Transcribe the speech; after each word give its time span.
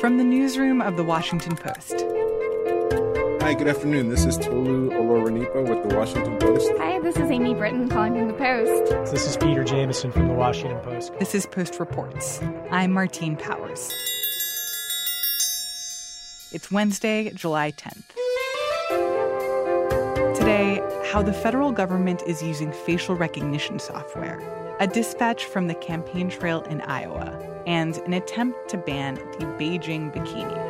From 0.00 0.16
the 0.16 0.22
newsroom 0.22 0.80
of 0.80 0.96
The 0.96 1.02
Washington 1.02 1.56
Post. 1.56 2.04
Hi, 3.42 3.52
good 3.54 3.66
afternoon. 3.66 4.10
This 4.10 4.24
is 4.26 4.38
Tolu 4.38 4.90
Olorunnipa 4.90 5.68
with 5.68 5.88
The 5.88 5.96
Washington 5.96 6.38
Post. 6.38 6.70
Hi, 6.78 7.00
this 7.00 7.16
is 7.16 7.28
Amy 7.28 7.52
Brittain 7.52 7.90
calling 7.90 8.14
from 8.14 8.28
The 8.28 8.34
Post. 8.34 9.10
This 9.10 9.26
is 9.26 9.36
Peter 9.36 9.64
Jamison 9.64 10.12
from 10.12 10.28
The 10.28 10.34
Washington 10.34 10.78
Post. 10.82 11.18
This 11.18 11.34
is 11.34 11.46
Post 11.46 11.80
Reports. 11.80 12.40
I'm 12.70 12.92
Martine 12.92 13.36
Powers. 13.36 13.92
It's 16.52 16.70
Wednesday, 16.70 17.32
July 17.34 17.72
10th. 17.72 18.04
Today, 20.36 20.80
how 21.10 21.22
the 21.22 21.32
federal 21.32 21.72
government 21.72 22.22
is 22.24 22.40
using 22.40 22.70
facial 22.70 23.16
recognition 23.16 23.80
software, 23.80 24.38
a 24.78 24.86
dispatch 24.86 25.44
from 25.46 25.66
the 25.66 25.74
campaign 25.74 26.30
trail 26.30 26.62
in 26.70 26.82
Iowa, 26.82 27.36
and 27.68 27.98
an 27.98 28.14
attempt 28.14 28.68
to 28.70 28.78
ban 28.78 29.16
the 29.38 29.44
Beijing 29.58 30.12
bikini. 30.12 30.64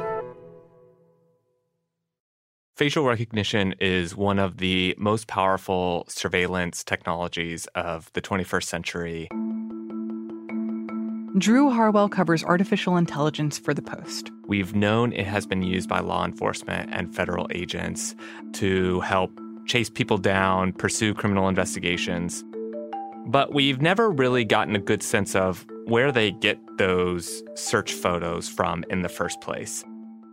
Facial 2.76 3.04
recognition 3.04 3.74
is 3.80 4.16
one 4.16 4.38
of 4.38 4.58
the 4.58 4.94
most 4.98 5.28
powerful 5.28 6.04
surveillance 6.08 6.82
technologies 6.82 7.66
of 7.76 8.12
the 8.12 8.20
21st 8.20 8.64
century. 8.64 9.28
Drew 11.38 11.70
Harwell 11.70 12.08
covers 12.08 12.42
artificial 12.42 12.96
intelligence 12.96 13.58
for 13.58 13.72
The 13.72 13.82
Post. 13.82 14.32
We've 14.48 14.74
known 14.74 15.12
it 15.12 15.26
has 15.26 15.46
been 15.46 15.62
used 15.62 15.88
by 15.88 16.00
law 16.00 16.24
enforcement 16.24 16.90
and 16.92 17.14
federal 17.14 17.46
agents 17.52 18.16
to 18.54 19.00
help 19.00 19.30
chase 19.66 19.90
people 19.90 20.18
down, 20.18 20.72
pursue 20.72 21.14
criminal 21.14 21.48
investigations. 21.48 22.44
But 23.26 23.52
we've 23.52 23.80
never 23.80 24.10
really 24.10 24.44
gotten 24.44 24.74
a 24.74 24.80
good 24.80 25.02
sense 25.02 25.36
of 25.36 25.64
where 25.86 26.10
they 26.10 26.32
get 26.32 26.58
those 26.78 27.42
search 27.54 27.92
photos 27.92 28.48
from 28.48 28.84
in 28.90 29.02
the 29.02 29.08
first 29.08 29.40
place. 29.40 29.84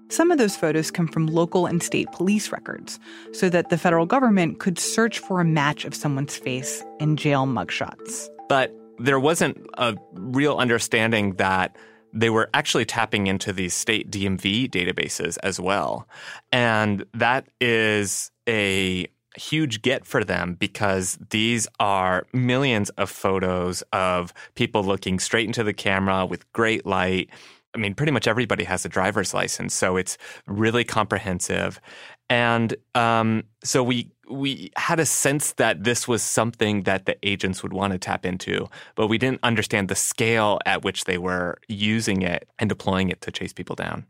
Some 0.10 0.32
of 0.32 0.38
those 0.38 0.56
photos 0.56 0.92
come 0.92 1.08
from 1.08 1.26
local 1.26 1.66
and 1.66 1.82
state 1.82 2.12
police 2.12 2.52
records 2.52 3.00
so 3.34 3.50
that 3.50 3.70
the 3.70 3.78
federal 3.78 4.06
government 4.06 4.60
could 4.60 4.78
search 4.78 5.20
for 5.20 5.42
a 5.42 5.46
match 5.46 5.84
of 5.84 5.96
someone's 5.96 6.38
face 6.38 6.84
in 7.00 7.18
jail 7.18 7.46
mugshots. 7.46 8.28
But 8.48 8.72
there 9.00 9.20
wasn't 9.20 9.66
a 9.78 9.98
real 10.14 10.58
understanding 10.58 11.36
that 11.36 11.76
they 12.14 12.30
were 12.30 12.50
actually 12.54 12.86
tapping 12.86 13.28
into 13.28 13.52
these 13.52 13.74
state 13.74 14.10
DMV 14.10 14.70
databases 14.70 15.38
as 15.44 15.60
well. 15.60 16.08
And 16.52 17.06
that 17.14 17.48
is 17.60 18.32
a 18.48 19.08
huge 19.36 19.82
get 19.82 20.06
for 20.06 20.24
them 20.24 20.56
because 20.56 21.18
these 21.30 21.68
are 21.80 22.26
millions 22.34 22.90
of 22.92 23.10
photos 23.10 23.82
of 23.94 24.34
people 24.56 24.84
looking 24.84 25.20
straight 25.20 25.48
into 25.48 25.64
the 25.64 25.74
camera 25.74 26.26
with 26.26 26.52
great 26.54 26.86
light. 26.86 27.30
I 27.74 27.78
mean, 27.78 27.94
pretty 27.94 28.12
much 28.12 28.28
everybody 28.28 28.64
has 28.64 28.86
a 28.86 28.90
driver's 28.90 29.34
license, 29.34 29.74
so 29.74 29.98
it's 29.98 30.18
really 30.48 30.84
comprehensive. 30.84 31.80
And 32.30 32.76
um, 32.96 33.44
so 33.64 33.84
we 33.84 34.10
we 34.28 34.72
had 34.76 35.00
a 35.00 35.06
sense 35.06 35.54
that 35.54 35.84
this 35.84 36.08
was 36.08 36.24
something 36.24 36.84
that 36.84 37.06
the 37.06 37.16
agents 37.22 37.62
would 37.62 37.74
want 37.74 37.94
to 37.94 38.00
tap 38.00 38.26
into, 38.26 38.68
but 38.96 39.08
we 39.08 39.20
didn't 39.20 39.40
understand 39.44 39.88
the 39.88 39.96
scale 39.96 40.60
at 40.66 40.84
which 40.84 41.04
they 41.04 41.20
were 41.20 41.60
using 41.68 42.24
it 42.24 42.50
and 42.58 42.68
deploying 42.68 43.10
it 43.10 43.22
to 43.22 43.32
chase 43.32 43.54
people 43.54 43.76
down. 43.76 44.06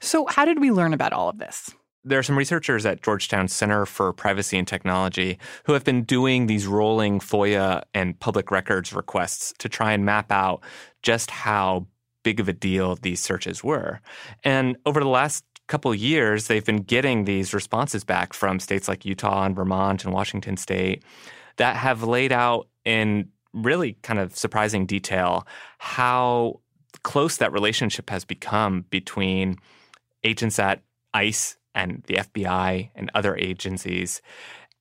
So, 0.00 0.26
how 0.26 0.44
did 0.44 0.60
we 0.60 0.70
learn 0.70 0.94
about 0.94 1.12
all 1.12 1.28
of 1.28 1.38
this? 1.38 1.74
There 2.02 2.18
are 2.18 2.22
some 2.22 2.38
researchers 2.38 2.86
at 2.86 3.02
Georgetown 3.02 3.48
Center 3.48 3.84
for 3.84 4.12
Privacy 4.14 4.56
and 4.56 4.66
Technology 4.66 5.38
who 5.64 5.74
have 5.74 5.84
been 5.84 6.02
doing 6.04 6.46
these 6.46 6.66
rolling 6.66 7.20
FOIA 7.20 7.82
and 7.92 8.18
public 8.18 8.50
records 8.50 8.94
requests 8.94 9.52
to 9.58 9.68
try 9.68 9.92
and 9.92 10.04
map 10.04 10.32
out 10.32 10.62
just 11.02 11.30
how 11.30 11.86
big 12.22 12.40
of 12.40 12.48
a 12.48 12.54
deal 12.54 12.96
these 12.96 13.20
searches 13.20 13.62
were. 13.62 14.00
And 14.44 14.78
over 14.86 15.00
the 15.00 15.08
last 15.08 15.44
couple 15.68 15.94
years, 15.94 16.46
they've 16.46 16.64
been 16.64 16.82
getting 16.82 17.24
these 17.24 17.52
responses 17.52 18.02
back 18.02 18.32
from 18.32 18.60
states 18.60 18.88
like 18.88 19.04
Utah 19.04 19.44
and 19.44 19.54
Vermont 19.54 20.04
and 20.04 20.14
Washington 20.14 20.56
State 20.56 21.04
that 21.56 21.76
have 21.76 22.02
laid 22.02 22.32
out 22.32 22.68
in 22.84 23.28
really 23.52 23.98
kind 24.02 24.18
of 24.18 24.34
surprising 24.34 24.86
detail 24.86 25.46
how 25.78 26.60
close 27.02 27.36
that 27.36 27.52
relationship 27.52 28.08
has 28.08 28.24
become 28.24 28.86
between 28.90 29.56
agents 30.24 30.58
at 30.58 30.82
ICE 31.12 31.56
and 31.74 32.02
the 32.06 32.14
FBI 32.14 32.90
and 32.94 33.10
other 33.14 33.36
agencies 33.36 34.20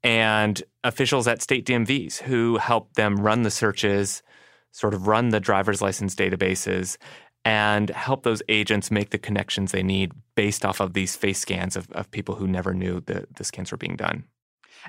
and 0.04 0.64
officials 0.84 1.28
at 1.28 1.42
state 1.42 1.66
DMVs 1.66 2.20
who 2.20 2.58
help 2.58 2.94
them 2.94 3.18
run 3.18 3.44
the 3.44 3.52
searches, 3.52 4.24
sort 4.72 4.94
of 4.94 5.08
run 5.08 5.30
the 5.30 5.40
driver's 5.40 5.82
license 5.82 6.16
databases, 6.16 6.98
and 7.46 7.90
help 7.90 8.24
those 8.24 8.42
agents 8.50 8.92
make 8.92 9.10
the 9.10 9.18
connections 9.18 9.72
they 9.72 9.84
need 9.84 10.12
based 10.36 10.66
off 10.66 10.80
of 10.80 10.94
these 10.94 11.16
face 11.16 11.40
scans 11.40 11.76
of, 11.76 11.90
of 11.92 12.10
people 12.12 12.36
who 12.36 12.48
never 12.48 12.74
knew 12.74 13.02
that 13.02 13.36
the 13.36 13.44
scans 13.44 13.72
were 13.72 13.78
being 13.78 13.96
done. 13.96 14.24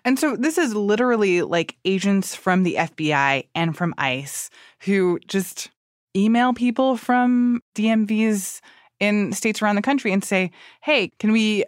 And 0.05 0.19
so 0.19 0.37
this 0.37 0.59
is 0.59 0.75
literally 0.75 1.43
like 1.43 1.77
agents 1.85 2.35
from 2.35 2.63
the 2.63 2.77
FBI 2.77 3.49
and 3.55 3.77
from 3.77 3.95
ICE 3.99 4.51
who 4.81 5.19
just 5.27 5.71
email 6.17 6.53
people 6.53 6.97
from 6.97 7.63
DMVs 7.75 8.61
in 9.01 9.33
states 9.33 9.63
around 9.63 9.77
the 9.77 9.83
country 9.83 10.13
and 10.13 10.23
say, 10.23 10.51
hey, 10.83 11.09
can 11.19 11.33
we 11.33 11.65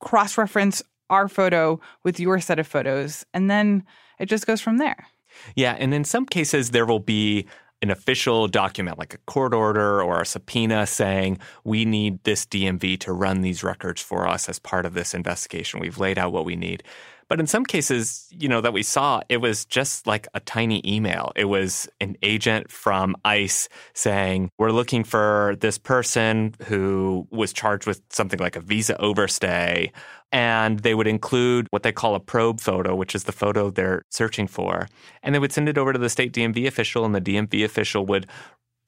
cross 0.00 0.36
reference 0.36 0.82
our 1.08 1.28
photo 1.28 1.80
with 2.04 2.20
your 2.20 2.40
set 2.40 2.58
of 2.58 2.66
photos? 2.66 3.24
And 3.32 3.50
then 3.50 3.84
it 4.18 4.26
just 4.26 4.46
goes 4.46 4.60
from 4.60 4.78
there. 4.78 5.06
Yeah. 5.54 5.76
And 5.78 5.94
in 5.94 6.04
some 6.04 6.26
cases, 6.26 6.70
there 6.70 6.86
will 6.86 7.00
be 7.00 7.46
an 7.82 7.90
official 7.90 8.46
document 8.46 8.98
like 8.98 9.14
a 9.14 9.18
court 9.18 9.54
order 9.54 10.02
or 10.02 10.20
a 10.20 10.26
subpoena 10.26 10.86
saying 10.86 11.38
we 11.64 11.84
need 11.84 12.22
this 12.24 12.44
DMV 12.44 12.98
to 13.00 13.12
run 13.12 13.40
these 13.40 13.64
records 13.64 14.02
for 14.02 14.28
us 14.28 14.48
as 14.48 14.58
part 14.58 14.84
of 14.84 14.92
this 14.94 15.14
investigation. 15.14 15.80
We've 15.80 15.98
laid 15.98 16.18
out 16.18 16.32
what 16.32 16.44
we 16.44 16.56
need. 16.56 16.82
But 17.30 17.38
in 17.38 17.46
some 17.46 17.64
cases, 17.64 18.26
you 18.36 18.48
know, 18.48 18.60
that 18.60 18.72
we 18.72 18.82
saw, 18.82 19.20
it 19.28 19.36
was 19.36 19.64
just 19.64 20.04
like 20.04 20.26
a 20.34 20.40
tiny 20.40 20.82
email. 20.84 21.30
It 21.36 21.44
was 21.44 21.88
an 22.00 22.16
agent 22.24 22.72
from 22.72 23.14
ICE 23.24 23.68
saying, 23.94 24.50
We're 24.58 24.72
looking 24.72 25.04
for 25.04 25.54
this 25.60 25.78
person 25.78 26.56
who 26.66 27.28
was 27.30 27.52
charged 27.52 27.86
with 27.86 28.02
something 28.10 28.40
like 28.40 28.56
a 28.56 28.60
visa 28.60 29.00
overstay. 29.00 29.92
And 30.32 30.80
they 30.80 30.94
would 30.94 31.06
include 31.06 31.68
what 31.70 31.84
they 31.84 31.92
call 31.92 32.16
a 32.16 32.20
probe 32.20 32.60
photo, 32.60 32.96
which 32.96 33.14
is 33.14 33.24
the 33.24 33.32
photo 33.32 33.70
they're 33.70 34.02
searching 34.10 34.48
for. 34.48 34.88
And 35.22 35.32
they 35.32 35.38
would 35.38 35.52
send 35.52 35.68
it 35.68 35.78
over 35.78 35.92
to 35.92 35.98
the 36.00 36.10
state 36.10 36.32
DMV 36.32 36.66
official, 36.66 37.04
and 37.04 37.14
the 37.14 37.20
DMV 37.20 37.64
official 37.64 38.06
would 38.06 38.26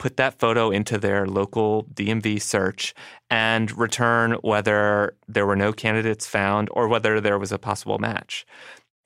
put 0.03 0.17
that 0.17 0.37
photo 0.41 0.73
into 0.73 0.99
their 0.99 1.29
local 1.29 1.85
DMV 1.95 2.43
search 2.43 2.93
and 3.31 3.71
return 3.79 4.33
whether 4.43 5.15
there 5.29 5.47
were 5.47 5.55
no 5.55 5.73
candidates 5.73 6.27
found 6.27 6.69
or 6.73 6.89
whether 6.89 7.21
there 7.21 7.39
was 7.39 7.53
a 7.53 7.59
possible 7.59 7.99
match. 8.01 8.45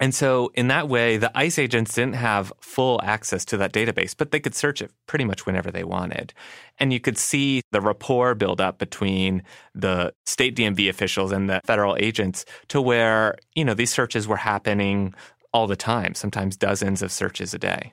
And 0.00 0.14
so, 0.14 0.50
in 0.54 0.68
that 0.68 0.88
way, 0.88 1.18
the 1.18 1.30
ICE 1.36 1.58
agents 1.58 1.92
didn't 1.92 2.14
have 2.14 2.50
full 2.60 2.98
access 3.02 3.44
to 3.46 3.58
that 3.58 3.74
database, 3.74 4.14
but 4.16 4.30
they 4.30 4.40
could 4.40 4.54
search 4.54 4.80
it 4.80 4.90
pretty 5.06 5.26
much 5.26 5.44
whenever 5.44 5.70
they 5.70 5.84
wanted. 5.84 6.32
And 6.78 6.94
you 6.94 7.00
could 7.00 7.18
see 7.18 7.60
the 7.72 7.82
rapport 7.82 8.34
build 8.34 8.62
up 8.62 8.78
between 8.78 9.42
the 9.74 10.14
state 10.24 10.56
DMV 10.56 10.88
officials 10.88 11.30
and 11.30 11.50
the 11.50 11.60
federal 11.66 11.98
agents 11.98 12.46
to 12.68 12.80
where, 12.80 13.36
you 13.54 13.66
know, 13.66 13.74
these 13.74 13.92
searches 13.92 14.26
were 14.26 14.36
happening 14.36 15.14
all 15.52 15.66
the 15.66 15.76
time, 15.76 16.14
sometimes 16.14 16.56
dozens 16.56 17.02
of 17.02 17.12
searches 17.12 17.52
a 17.52 17.58
day. 17.58 17.92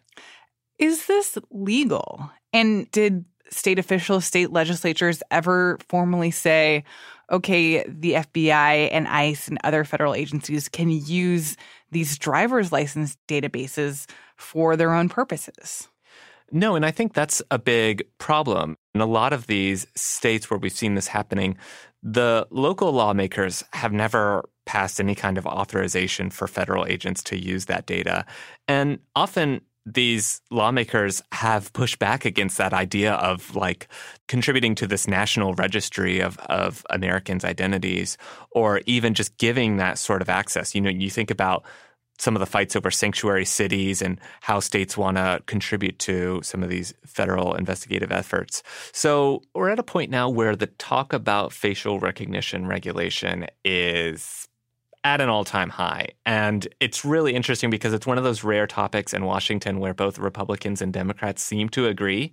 Is 0.79 1.07
this 1.07 1.37
legal? 1.51 2.31
And 2.53 2.89
did 2.91 3.25
state 3.49 3.79
officials, 3.79 4.25
state 4.25 4.51
legislatures 4.51 5.21
ever 5.31 5.77
formally 5.89 6.31
say, 6.31 6.83
okay, 7.31 7.83
the 7.87 8.13
FBI 8.13 8.89
and 8.91 9.07
ICE 9.07 9.47
and 9.47 9.57
other 9.63 9.83
federal 9.83 10.13
agencies 10.13 10.69
can 10.69 10.89
use 10.89 11.57
these 11.91 12.17
driver's 12.17 12.71
license 12.71 13.17
databases 13.27 14.09
for 14.35 14.75
their 14.75 14.93
own 14.93 15.09
purposes? 15.09 15.87
No, 16.51 16.75
and 16.75 16.85
I 16.85 16.91
think 16.91 17.13
that's 17.13 17.41
a 17.49 17.57
big 17.57 18.03
problem. 18.19 18.77
In 18.93 19.01
a 19.01 19.07
lot 19.07 19.33
of 19.33 19.47
these 19.47 19.87
states 19.95 20.49
where 20.49 20.59
we've 20.59 20.71
seen 20.71 20.93
this 20.93 21.07
happening, 21.07 21.57
the 22.03 22.47
local 22.51 22.91
lawmakers 22.91 23.63
have 23.73 23.91
never 23.91 24.47
passed 24.65 24.99
any 24.99 25.15
kind 25.15 25.37
of 25.37 25.47
authorization 25.47 26.29
for 26.29 26.47
federal 26.47 26.85
agents 26.85 27.23
to 27.23 27.39
use 27.39 27.65
that 27.65 27.85
data. 27.85 28.25
And 28.67 28.99
often 29.15 29.61
these 29.85 30.41
lawmakers 30.49 31.21
have 31.33 31.73
pushed 31.73 31.99
back 31.99 32.23
against 32.25 32.57
that 32.57 32.73
idea 32.73 33.13
of 33.13 33.55
like 33.55 33.87
contributing 34.27 34.75
to 34.75 34.87
this 34.87 35.07
national 35.07 35.53
registry 35.55 36.21
of, 36.21 36.37
of 36.37 36.85
Americans' 36.89 37.43
identities 37.43 38.17
or 38.51 38.81
even 38.85 39.13
just 39.13 39.37
giving 39.37 39.77
that 39.77 39.97
sort 39.97 40.21
of 40.21 40.29
access. 40.29 40.73
You 40.73 40.81
know, 40.81 40.89
you 40.89 41.09
think 41.09 41.29
about 41.29 41.65
some 42.17 42.35
of 42.35 42.39
the 42.39 42.45
fights 42.45 42.75
over 42.75 42.91
sanctuary 42.91 43.43
cities 43.43 44.01
and 44.01 44.19
how 44.41 44.59
states 44.59 44.95
want 44.95 45.17
to 45.17 45.41
contribute 45.47 45.99
to 45.99 46.39
some 46.43 46.63
of 46.63 46.69
these 46.69 46.93
federal 47.05 47.55
investigative 47.55 48.11
efforts. 48.11 48.63
So 48.93 49.41
we're 49.53 49.69
at 49.69 49.79
a 49.79 49.83
point 49.83 50.11
now 50.11 50.29
where 50.29 50.55
the 50.55 50.67
talk 50.67 51.11
about 51.11 51.51
facial 51.51 51.99
recognition 51.99 52.67
regulation 52.67 53.47
is 53.65 54.47
at 55.03 55.21
an 55.21 55.29
all 55.29 55.43
time 55.43 55.69
high. 55.69 56.07
And 56.25 56.67
it's 56.79 57.03
really 57.03 57.33
interesting 57.33 57.69
because 57.69 57.93
it's 57.93 58.07
one 58.07 58.17
of 58.17 58.23
those 58.23 58.43
rare 58.43 58.67
topics 58.67 59.13
in 59.13 59.25
Washington 59.25 59.79
where 59.79 59.93
both 59.93 60.17
Republicans 60.17 60.81
and 60.81 60.93
Democrats 60.93 61.41
seem 61.41 61.69
to 61.69 61.87
agree. 61.87 62.31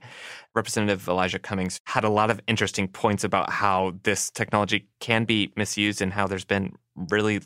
Representative 0.55 1.09
Elijah 1.09 1.39
Cummings 1.39 1.81
had 1.85 2.05
a 2.05 2.09
lot 2.09 2.31
of 2.31 2.41
interesting 2.47 2.89
points 2.89 3.25
about 3.25 3.51
how 3.51 3.95
this 4.05 4.31
technology 4.31 4.89
can 5.01 5.25
be 5.25 5.53
misused 5.57 6.01
and 6.01 6.13
how 6.13 6.27
there's 6.27 6.45
been 6.45 6.75
really 7.11 7.41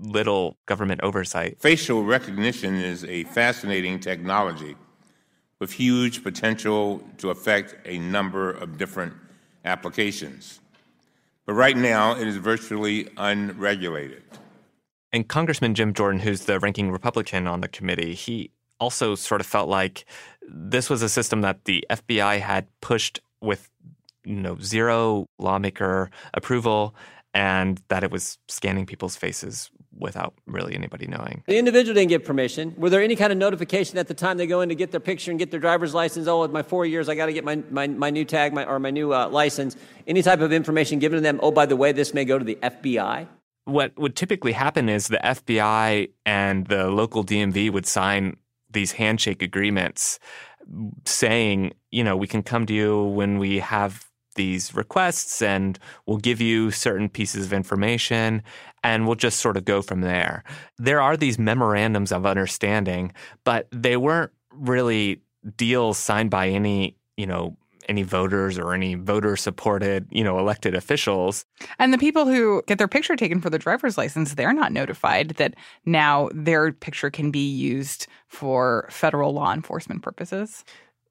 little 0.00 0.56
government 0.66 1.00
oversight. 1.02 1.60
Facial 1.60 2.04
recognition 2.04 2.74
is 2.74 3.04
a 3.04 3.24
fascinating 3.24 3.98
technology 3.98 4.76
with 5.58 5.72
huge 5.72 6.22
potential 6.22 7.02
to 7.18 7.30
affect 7.30 7.74
a 7.84 7.98
number 7.98 8.50
of 8.50 8.78
different 8.78 9.12
applications. 9.64 10.60
But 11.46 11.54
right 11.54 11.76
now, 11.76 12.14
it 12.14 12.28
is 12.28 12.36
virtually 12.36 13.08
unregulated. 13.16 14.22
And 15.12 15.26
Congressman 15.26 15.74
Jim 15.74 15.94
Jordan, 15.94 16.20
who's 16.20 16.42
the 16.42 16.60
ranking 16.60 16.90
Republican 16.90 17.46
on 17.46 17.60
the 17.60 17.68
committee, 17.68 18.14
he 18.14 18.50
also 18.80 19.14
sort 19.14 19.40
of 19.40 19.46
felt 19.46 19.68
like 19.68 20.04
this 20.46 20.88
was 20.88 21.02
a 21.02 21.08
system 21.08 21.40
that 21.42 21.64
the 21.64 21.84
FBI 21.90 22.40
had 22.40 22.66
pushed 22.80 23.20
with 23.40 23.70
you 24.24 24.36
know 24.36 24.56
zero 24.60 25.26
lawmaker 25.38 26.10
approval 26.34 26.94
and 27.34 27.80
that 27.88 28.02
it 28.02 28.10
was 28.10 28.38
scanning 28.48 28.86
people's 28.86 29.16
faces 29.16 29.70
without 29.96 30.34
really 30.46 30.74
anybody 30.74 31.06
knowing. 31.06 31.42
The 31.46 31.58
individual 31.58 31.94
didn't 31.94 32.10
get 32.10 32.24
permission. 32.24 32.74
Were 32.76 32.88
there 32.88 33.02
any 33.02 33.16
kind 33.16 33.32
of 33.32 33.38
notification 33.38 33.98
at 33.98 34.06
the 34.06 34.14
time 34.14 34.36
they 34.36 34.46
go 34.46 34.60
in 34.60 34.68
to 34.68 34.74
get 34.74 34.92
their 34.92 35.00
picture 35.00 35.30
and 35.30 35.38
get 35.38 35.50
their 35.50 35.60
driver's 35.60 35.92
license? 35.92 36.28
Oh, 36.28 36.42
with 36.42 36.52
my 36.52 36.62
four 36.62 36.86
years, 36.86 37.08
I 37.08 37.14
got 37.14 37.26
to 37.26 37.32
get 37.32 37.44
my, 37.44 37.56
my, 37.70 37.86
my, 37.88 38.10
new 38.10 38.24
tag 38.24 38.52
my, 38.54 38.64
or 38.64 38.78
my 38.78 38.90
new 38.90 39.12
uh, 39.12 39.28
license. 39.28 39.76
Any 40.06 40.22
type 40.22 40.40
of 40.40 40.52
information 40.52 41.00
given 41.00 41.16
to 41.16 41.20
them? 41.20 41.40
Oh, 41.42 41.50
by 41.50 41.66
the 41.66 41.76
way, 41.76 41.92
this 41.92 42.14
may 42.14 42.24
go 42.24 42.38
to 42.38 42.44
the 42.44 42.56
FBI 42.56 43.26
what 43.68 43.96
would 43.98 44.16
typically 44.16 44.52
happen 44.52 44.88
is 44.88 45.08
the 45.08 45.20
FBI 45.22 46.10
and 46.24 46.66
the 46.68 46.90
local 46.90 47.22
DMV 47.22 47.70
would 47.70 47.84
sign 47.86 48.38
these 48.70 48.92
handshake 48.92 49.42
agreements 49.42 50.18
saying, 51.04 51.72
you 51.90 52.02
know, 52.02 52.16
we 52.16 52.26
can 52.26 52.42
come 52.42 52.64
to 52.64 52.72
you 52.72 53.04
when 53.04 53.38
we 53.38 53.58
have 53.58 54.08
these 54.36 54.74
requests 54.74 55.42
and 55.42 55.78
we'll 56.06 56.16
give 56.16 56.40
you 56.40 56.70
certain 56.70 57.10
pieces 57.10 57.44
of 57.44 57.52
information 57.52 58.42
and 58.82 59.06
we'll 59.06 59.16
just 59.16 59.40
sort 59.40 59.58
of 59.58 59.66
go 59.66 59.82
from 59.82 60.00
there. 60.00 60.44
There 60.78 61.02
are 61.02 61.16
these 61.16 61.38
memorandums 61.38 62.10
of 62.10 62.24
understanding, 62.24 63.12
but 63.44 63.68
they 63.70 63.98
weren't 63.98 64.32
really 64.52 65.20
deals 65.56 65.98
signed 65.98 66.30
by 66.30 66.48
any, 66.48 66.96
you 67.18 67.26
know, 67.26 67.56
any 67.88 68.02
voters 68.02 68.58
or 68.58 68.74
any 68.74 68.94
voter 68.94 69.36
supported, 69.36 70.06
you 70.10 70.22
know, 70.22 70.38
elected 70.38 70.74
officials. 70.74 71.44
And 71.78 71.92
the 71.92 71.98
people 71.98 72.26
who 72.26 72.62
get 72.66 72.78
their 72.78 72.88
picture 72.88 73.16
taken 73.16 73.40
for 73.40 73.50
the 73.50 73.58
driver's 73.58 73.98
license, 73.98 74.34
they're 74.34 74.52
not 74.52 74.72
notified 74.72 75.30
that 75.30 75.54
now 75.84 76.28
their 76.32 76.72
picture 76.72 77.10
can 77.10 77.30
be 77.30 77.48
used 77.48 78.06
for 78.28 78.86
federal 78.90 79.32
law 79.32 79.52
enforcement 79.52 80.02
purposes. 80.02 80.64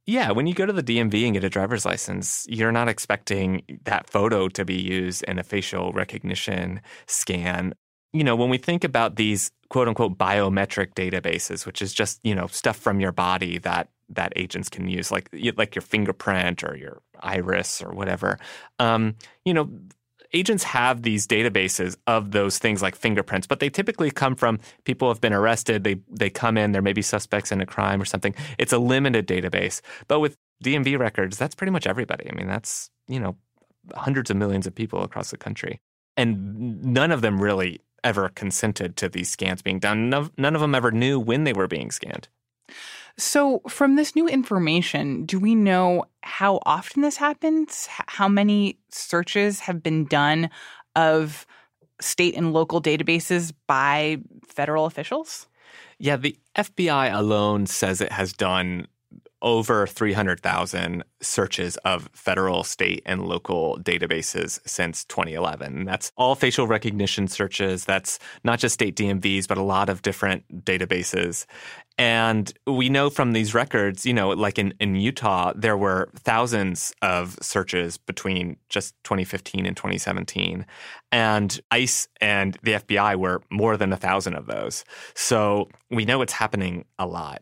Yeah, 0.06 0.31
when 0.31 0.47
you 0.47 0.53
go 0.53 0.65
to 0.65 0.71
the 0.71 0.81
DMV 0.81 1.25
and 1.25 1.33
get 1.33 1.44
a 1.44 1.50
driver's 1.50 1.85
license, 1.85 2.45
you're 2.47 2.71
not 2.71 2.88
expecting 2.88 3.63
that 3.83 4.09
photo 4.09 4.47
to 4.47 4.63
be 4.63 4.75
used 4.75 5.23
in 5.23 5.38
a 5.38 5.44
facial 5.44 5.91
recognition 5.91 6.80
scan. 7.07 7.73
You 8.13 8.23
know, 8.23 8.35
when 8.38 8.50
we 8.50 8.57
think 8.57 8.85
about 8.85 9.18
these 9.18 9.51
quote 9.69 9.89
unquote 9.89 10.18
biometric 10.18 10.94
databases, 10.94 11.65
which 11.65 11.81
is 11.81 11.94
just, 11.94 12.21
you 12.23 12.33
know, 12.33 12.47
stuff 12.47 12.77
from 12.77 13.01
your 13.01 13.12
body 13.12 13.57
that 13.57 13.89
that 14.09 14.33
agents 14.36 14.69
can 14.69 14.88
use, 14.88 15.12
like 15.12 15.30
like 15.57 15.75
your 15.75 15.81
fingerprint 15.81 16.63
or 16.63 16.75
your 16.75 17.01
iris 17.19 17.81
or 17.81 17.92
whatever. 17.92 18.39
Um, 18.80 19.15
you 19.45 19.54
know, 19.54 19.69
agents 20.33 20.63
have 20.63 21.01
these 21.01 21.27
databases 21.27 21.98
of 22.07 22.31
those 22.31 22.57
things 22.57 22.81
like 22.81 22.95
fingerprints, 22.95 23.48
but 23.48 23.59
they 23.59 23.69
typically 23.69 24.12
come 24.12 24.36
from 24.36 24.59
people 24.83 25.07
who 25.07 25.12
have 25.12 25.21
been 25.21 25.33
arrested. 25.33 25.83
They 25.83 26.00
they 26.09 26.30
come 26.30 26.57
in, 26.57 26.71
there 26.71 26.81
may 26.81 26.94
be 26.94 27.01
suspects 27.01 27.51
in 27.51 27.62
a 27.62 27.65
crime 27.65 28.01
or 28.01 28.06
something. 28.06 28.36
It's 28.57 28.74
a 28.74 28.77
limited 28.77 29.27
database. 29.27 29.81
But 30.07 30.19
with 30.19 30.38
DMV 30.63 30.98
records, 30.98 31.38
that's 31.38 31.56
pretty 31.56 31.71
much 31.71 31.88
everybody. 31.88 32.30
I 32.30 32.36
mean, 32.36 32.48
that's 32.48 32.89
you 33.07 33.19
know 33.19 33.36
hundreds 33.95 34.30
of 34.30 34.38
millions 34.38 34.68
of 34.68 34.75
people 34.75 35.04
across 35.04 35.31
the 35.31 35.38
country, 35.38 35.80
and 36.15 36.83
none 36.83 37.12
of 37.12 37.21
them 37.21 37.42
really 37.42 37.81
ever 38.04 38.30
consented 38.30 38.95
to 38.98 39.09
these 39.09 39.30
scans 39.30 39.62
being 39.62 39.80
done. 39.80 40.09
None 40.09 40.56
of 40.56 40.62
them 40.62 40.75
ever 40.75 40.92
knew 40.92 41.19
when 41.19 41.44
they 41.44 41.54
were 41.54 41.68
being 41.68 41.92
scanned. 41.92 42.27
So, 43.19 43.61
from 43.67 43.95
this 43.95 44.15
new 44.15 44.27
information, 44.27 45.25
do 45.25 45.39
we 45.39 45.55
know 45.55 46.05
how 46.21 46.59
often 46.65 47.01
this 47.01 47.17
happens? 47.17 47.87
How 47.89 48.27
many 48.27 48.77
searches 48.91 49.59
have 49.61 49.81
been 49.81 50.05
done 50.05 50.51
of 50.95 51.47
state 51.99 52.35
and 52.35 52.53
local 52.53 52.79
databases 52.79 53.53
by 53.65 54.17
federal 54.45 54.85
officials? 54.85 55.47
Yeah, 55.97 56.17
the 56.17 56.37
FBI 56.55 57.11
alone 57.11 57.65
says 57.65 58.01
it 58.01 58.11
has 58.11 58.33
done 58.33 58.87
over 59.41 59.85
300,000 59.87 61.03
searches 61.21 61.77
of 61.77 62.09
federal, 62.13 62.63
state, 62.63 63.01
and 63.05 63.25
local 63.27 63.77
databases 63.81 64.59
since 64.65 65.05
2011. 65.05 65.85
That's 65.85 66.11
all 66.17 66.35
facial 66.35 66.67
recognition 66.67 67.27
searches. 67.27 67.85
That's 67.85 68.19
not 68.43 68.59
just 68.59 68.73
state 68.73 68.95
DMVs, 68.95 69.47
but 69.47 69.57
a 69.57 69.63
lot 69.63 69.89
of 69.89 70.01
different 70.01 70.65
databases. 70.65 71.45
And 71.99 72.53
we 72.67 72.89
know 72.89 73.09
from 73.09 73.33
these 73.33 73.55
records, 73.55 74.05
you 74.05 74.13
know, 74.13 74.29
like 74.29 74.59
in, 74.59 74.73
in 74.79 74.95
Utah, 74.95 75.53
there 75.55 75.77
were 75.77 76.09
thousands 76.15 76.93
of 77.01 77.37
searches 77.41 77.97
between 77.97 78.57
just 78.69 78.93
2015 79.03 79.65
and 79.65 79.75
2017. 79.75 80.65
And 81.11 81.59
ICE 81.71 82.07
and 82.21 82.57
the 82.61 82.73
FBI 82.73 83.15
were 83.15 83.41
more 83.49 83.77
than 83.77 83.93
a 83.93 83.97
thousand 83.97 84.35
of 84.35 84.45
those. 84.45 84.85
So 85.15 85.69
we 85.89 86.05
know 86.05 86.21
it's 86.21 86.33
happening 86.33 86.85
a 86.99 87.07
lot. 87.07 87.41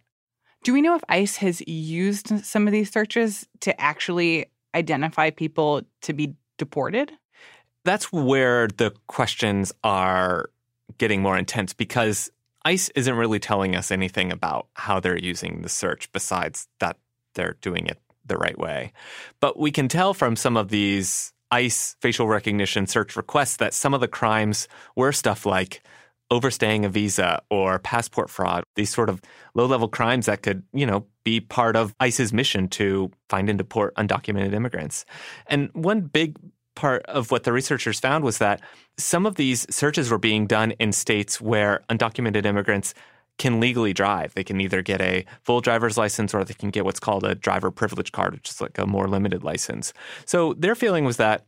Do 0.65 0.73
we 0.73 0.81
know 0.81 0.95
if 0.95 1.03
ICE 1.07 1.35
has 1.37 1.61
used 1.67 2.43
some 2.43 2.65
of 2.65 2.71
these 2.71 2.91
searches 2.91 3.47
to 3.59 3.79
actually 3.79 4.47
identify 4.73 5.29
people 5.29 5.83
to 6.01 6.11
be 6.11 6.33
deported? 6.57 7.11
That's 7.83 8.11
where 8.11 8.67
the 8.67 8.91
questions 9.05 9.71
are 9.83 10.49
getting 10.97 11.21
more 11.21 11.37
intense 11.37 11.73
because 11.73 12.31
ICE 12.65 12.89
isn't 12.95 13.15
really 13.15 13.37
telling 13.37 13.75
us 13.75 13.91
anything 13.91 14.31
about 14.31 14.65
how 14.73 14.99
they're 14.99 15.19
using 15.19 15.61
the 15.61 15.69
search 15.69 16.11
besides 16.11 16.67
that 16.79 16.97
they're 17.35 17.57
doing 17.61 17.85
it 17.85 17.99
the 18.25 18.37
right 18.37 18.57
way. 18.57 18.91
But 19.39 19.59
we 19.59 19.69
can 19.69 19.87
tell 19.87 20.15
from 20.15 20.35
some 20.35 20.57
of 20.57 20.69
these 20.69 21.31
ICE 21.51 21.95
facial 22.01 22.27
recognition 22.27 22.87
search 22.87 23.15
requests 23.15 23.57
that 23.57 23.75
some 23.75 23.93
of 23.93 24.01
the 24.01 24.07
crimes 24.07 24.67
were 24.95 25.11
stuff 25.11 25.45
like 25.45 25.83
overstaying 26.31 26.85
a 26.85 26.89
visa 26.89 27.41
or 27.49 27.79
passport 27.79 28.29
fraud, 28.29 28.63
these 28.75 28.89
sort 28.89 29.09
of 29.09 29.21
low 29.53 29.65
level 29.65 29.87
crimes 29.87 30.25
that 30.25 30.41
could, 30.41 30.63
you 30.73 30.85
know, 30.85 31.05
be 31.23 31.39
part 31.39 31.75
of 31.75 31.93
ICE's 31.99 32.33
mission 32.33 32.67
to 32.67 33.11
find 33.29 33.49
and 33.49 33.57
deport 33.57 33.93
undocumented 33.95 34.53
immigrants. 34.53 35.05
And 35.47 35.69
one 35.73 36.01
big 36.01 36.37
part 36.75 37.03
of 37.05 37.31
what 37.31 37.43
the 37.43 37.53
researchers 37.53 37.99
found 37.99 38.23
was 38.23 38.37
that 38.39 38.61
some 38.97 39.25
of 39.25 39.35
these 39.35 39.65
searches 39.73 40.11
were 40.11 40.17
being 40.17 40.45
done 40.45 40.71
in 40.71 40.91
states 40.91 41.39
where 41.39 41.83
undocumented 41.89 42.45
immigrants 42.45 42.93
can 43.37 43.59
legally 43.59 43.93
drive. 43.93 44.33
They 44.33 44.43
can 44.43 44.61
either 44.61 44.81
get 44.81 45.01
a 45.01 45.25
full 45.43 45.61
driver's 45.61 45.97
license 45.97 46.33
or 46.33 46.43
they 46.43 46.53
can 46.53 46.69
get 46.69 46.85
what's 46.85 46.99
called 46.99 47.23
a 47.23 47.35
driver 47.35 47.71
privilege 47.71 48.11
card, 48.11 48.33
which 48.33 48.49
is 48.49 48.61
like 48.61 48.77
a 48.77 48.85
more 48.85 49.07
limited 49.07 49.43
license. 49.43 49.93
So 50.25 50.53
their 50.53 50.75
feeling 50.75 51.05
was 51.05 51.17
that 51.17 51.45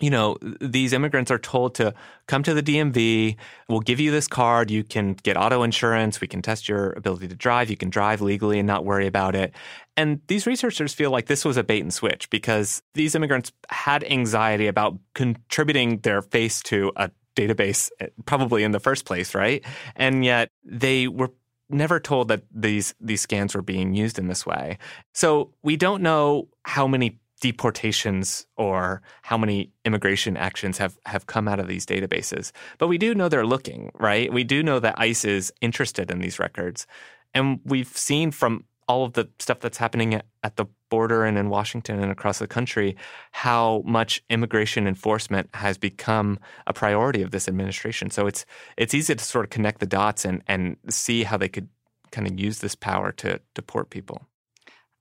you 0.00 0.10
know, 0.10 0.36
these 0.60 0.92
immigrants 0.92 1.30
are 1.30 1.38
told 1.38 1.74
to 1.76 1.94
come 2.26 2.42
to 2.44 2.54
the 2.54 2.62
DMV. 2.62 3.36
We'll 3.68 3.80
give 3.80 3.98
you 3.98 4.10
this 4.10 4.28
card. 4.28 4.70
You 4.70 4.84
can 4.84 5.14
get 5.14 5.36
auto 5.36 5.62
insurance. 5.62 6.20
We 6.20 6.28
can 6.28 6.40
test 6.40 6.68
your 6.68 6.92
ability 6.92 7.28
to 7.28 7.34
drive. 7.34 7.70
You 7.70 7.76
can 7.76 7.90
drive 7.90 8.20
legally 8.20 8.58
and 8.58 8.66
not 8.66 8.84
worry 8.84 9.06
about 9.06 9.34
it. 9.34 9.52
And 9.96 10.20
these 10.28 10.46
researchers 10.46 10.94
feel 10.94 11.10
like 11.10 11.26
this 11.26 11.44
was 11.44 11.56
a 11.56 11.64
bait 11.64 11.80
and 11.80 11.92
switch 11.92 12.30
because 12.30 12.82
these 12.94 13.14
immigrants 13.14 13.50
had 13.68 14.04
anxiety 14.04 14.68
about 14.68 14.96
contributing 15.14 15.98
their 15.98 16.22
face 16.22 16.62
to 16.64 16.92
a 16.96 17.10
database, 17.36 17.90
eh, 18.00 18.06
probably 18.24 18.62
in 18.62 18.72
the 18.72 18.80
first 18.80 19.04
place, 19.04 19.34
right? 19.34 19.64
And 19.96 20.24
yet 20.24 20.50
they 20.64 21.08
were 21.08 21.32
never 21.70 22.00
told 22.00 22.28
that 22.28 22.42
these 22.50 22.94
these 23.00 23.20
scans 23.20 23.54
were 23.54 23.62
being 23.62 23.94
used 23.94 24.18
in 24.18 24.28
this 24.28 24.46
way. 24.46 24.78
So 25.12 25.52
we 25.62 25.76
don't 25.76 26.02
know 26.02 26.48
how 26.64 26.86
many 26.86 27.18
deportations 27.40 28.46
or 28.56 29.02
how 29.22 29.38
many 29.38 29.70
immigration 29.84 30.36
actions 30.36 30.78
have, 30.78 30.98
have 31.06 31.26
come 31.26 31.48
out 31.48 31.60
of 31.60 31.68
these 31.68 31.86
databases. 31.86 32.52
But 32.78 32.88
we 32.88 32.98
do 32.98 33.14
know 33.14 33.28
they're 33.28 33.46
looking, 33.46 33.90
right? 33.94 34.32
We 34.32 34.44
do 34.44 34.62
know 34.62 34.80
that 34.80 34.98
ICE 34.98 35.24
is 35.24 35.52
interested 35.60 36.10
in 36.10 36.20
these 36.20 36.38
records. 36.38 36.86
And 37.34 37.60
we've 37.64 37.96
seen 37.96 38.30
from 38.30 38.64
all 38.88 39.04
of 39.04 39.12
the 39.12 39.28
stuff 39.38 39.60
that's 39.60 39.78
happening 39.78 40.14
at, 40.14 40.24
the 40.56 40.66
border 40.88 41.26
and 41.26 41.36
in 41.36 41.50
Washington 41.50 42.02
and 42.02 42.10
across 42.10 42.38
the 42.38 42.46
country 42.46 42.96
how 43.32 43.82
much 43.84 44.22
immigration 44.30 44.88
enforcement 44.88 45.46
has 45.52 45.76
become 45.76 46.38
a 46.66 46.72
priority 46.72 47.20
of 47.20 47.30
this 47.30 47.46
administration. 47.46 48.08
So 48.08 48.26
it's 48.26 48.46
it's 48.78 48.94
easy 48.94 49.14
to 49.14 49.22
sort 49.22 49.44
of 49.44 49.50
connect 49.50 49.80
the 49.80 49.86
dots 49.86 50.24
and, 50.24 50.42
and 50.46 50.78
see 50.88 51.24
how 51.24 51.36
they 51.36 51.48
could 51.50 51.68
kind 52.10 52.26
of 52.26 52.40
use 52.40 52.60
this 52.60 52.74
power 52.74 53.12
to 53.12 53.38
deport 53.54 53.90
people. 53.90 54.22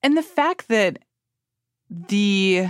And 0.03 0.17
the 0.17 0.21
fact 0.21 0.67
that 0.67 0.99
the 1.89 2.67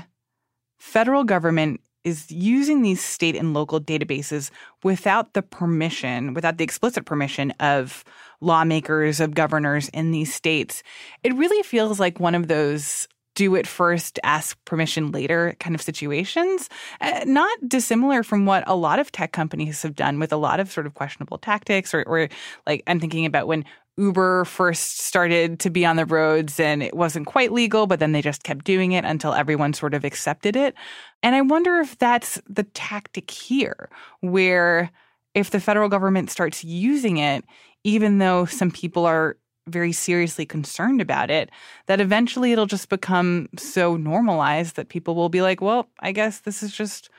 federal 0.80 1.24
government 1.24 1.82
is 2.04 2.32
using 2.32 2.82
these 2.82 3.04
state 3.04 3.36
and 3.36 3.54
local 3.54 3.82
databases 3.82 4.50
without 4.84 5.34
the 5.34 5.42
permission, 5.42 6.34
without 6.34 6.58
the 6.58 6.64
explicit 6.64 7.06
permission 7.06 7.52
of 7.60 8.06
lawmakers, 8.40 9.20
of 9.20 9.34
governors 9.34 9.90
in 9.90 10.12
these 10.12 10.34
states. 10.34 10.84
It 11.24 11.34
really 11.36 11.62
feels 11.64 12.00
like 12.00 12.20
one 12.20 12.36
of 12.36 12.48
those 12.48 13.08
do 13.36 13.54
it 13.56 13.68
first, 13.68 14.20
ask 14.24 14.58
permission 14.66 15.12
later 15.12 15.56
kind 15.60 15.76
of 15.76 15.82
situations. 15.82 16.70
Uh, 17.02 17.24
not 17.28 17.56
dissimilar 17.68 18.24
from 18.24 18.48
what 18.48 18.64
a 18.66 18.76
lot 18.76 18.98
of 18.98 19.12
tech 19.12 19.32
companies 19.32 19.84
have 19.84 19.96
done 19.96 20.18
with 20.18 20.34
a 20.34 20.38
lot 20.38 20.60
of 20.60 20.72
sort 20.72 20.88
of 20.88 20.96
questionable 20.96 21.38
tactics, 21.38 21.94
or, 21.94 22.04
or 22.08 22.30
like 22.66 22.82
I'm 22.88 23.00
thinking 23.00 23.28
about 23.28 23.48
when 23.48 23.64
Uber 23.98 24.46
first 24.46 25.00
started 25.00 25.60
to 25.60 25.70
be 25.70 25.86
on 25.86 25.96
the 25.96 26.06
roads 26.06 26.60
and 26.60 26.84
it 26.84 26.96
wasn't 26.96 27.26
quite 27.26 27.52
legal, 27.52 27.88
but 27.88 28.00
then 28.00 28.12
they 28.12 28.22
just 28.22 28.44
kept 28.44 28.64
doing 28.64 28.92
it 28.92 29.04
until 29.06 29.34
everyone 29.34 29.74
sort 29.74 29.96
of 29.96 30.06
accepted 30.06 30.56
it. 30.56 30.76
And 31.24 31.36
I 31.36 31.42
wonder 31.42 31.78
if 31.78 31.98
that's 31.98 32.40
the 32.48 32.64
tactic 32.64 33.32
here, 33.32 33.90
where 34.22 34.92
if 35.34 35.50
the 35.50 35.60
federal 35.60 35.90
government 35.90 36.30
starts 36.30 36.64
using 36.64 37.18
it, 37.18 37.44
even 37.84 38.20
though 38.20 38.46
some 38.46 38.70
people 38.70 39.06
are 39.06 39.38
very 39.68 39.92
seriously 39.92 40.46
concerned 40.46 41.02
about 41.02 41.30
it, 41.30 41.50
that 41.88 42.00
eventually 42.00 42.52
it'll 42.52 42.68
just 42.68 42.90
become 42.90 43.50
so 43.58 43.98
normalized 43.98 44.76
that 44.76 44.90
people 44.90 45.16
will 45.16 45.30
be 45.30 45.42
like, 45.42 45.60
well, 45.60 45.90
I 46.00 46.12
guess 46.12 46.40
this 46.40 46.62
is 46.62 46.72
just 46.72 47.10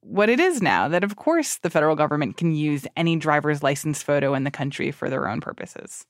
what 0.00 0.28
it 0.28 0.40
is 0.40 0.60
now. 0.60 0.88
That 0.88 1.04
of 1.04 1.16
course 1.16 1.56
the 1.56 1.70
federal 1.70 1.96
government 1.96 2.36
can 2.36 2.54
use 2.54 2.86
any 2.96 3.16
driver's 3.16 3.62
license 3.62 4.02
photo 4.02 4.34
in 4.34 4.44
the 4.44 4.50
country 4.50 4.90
for 4.90 5.08
their 5.08 5.28
own 5.28 5.40
purposes. 5.40 6.04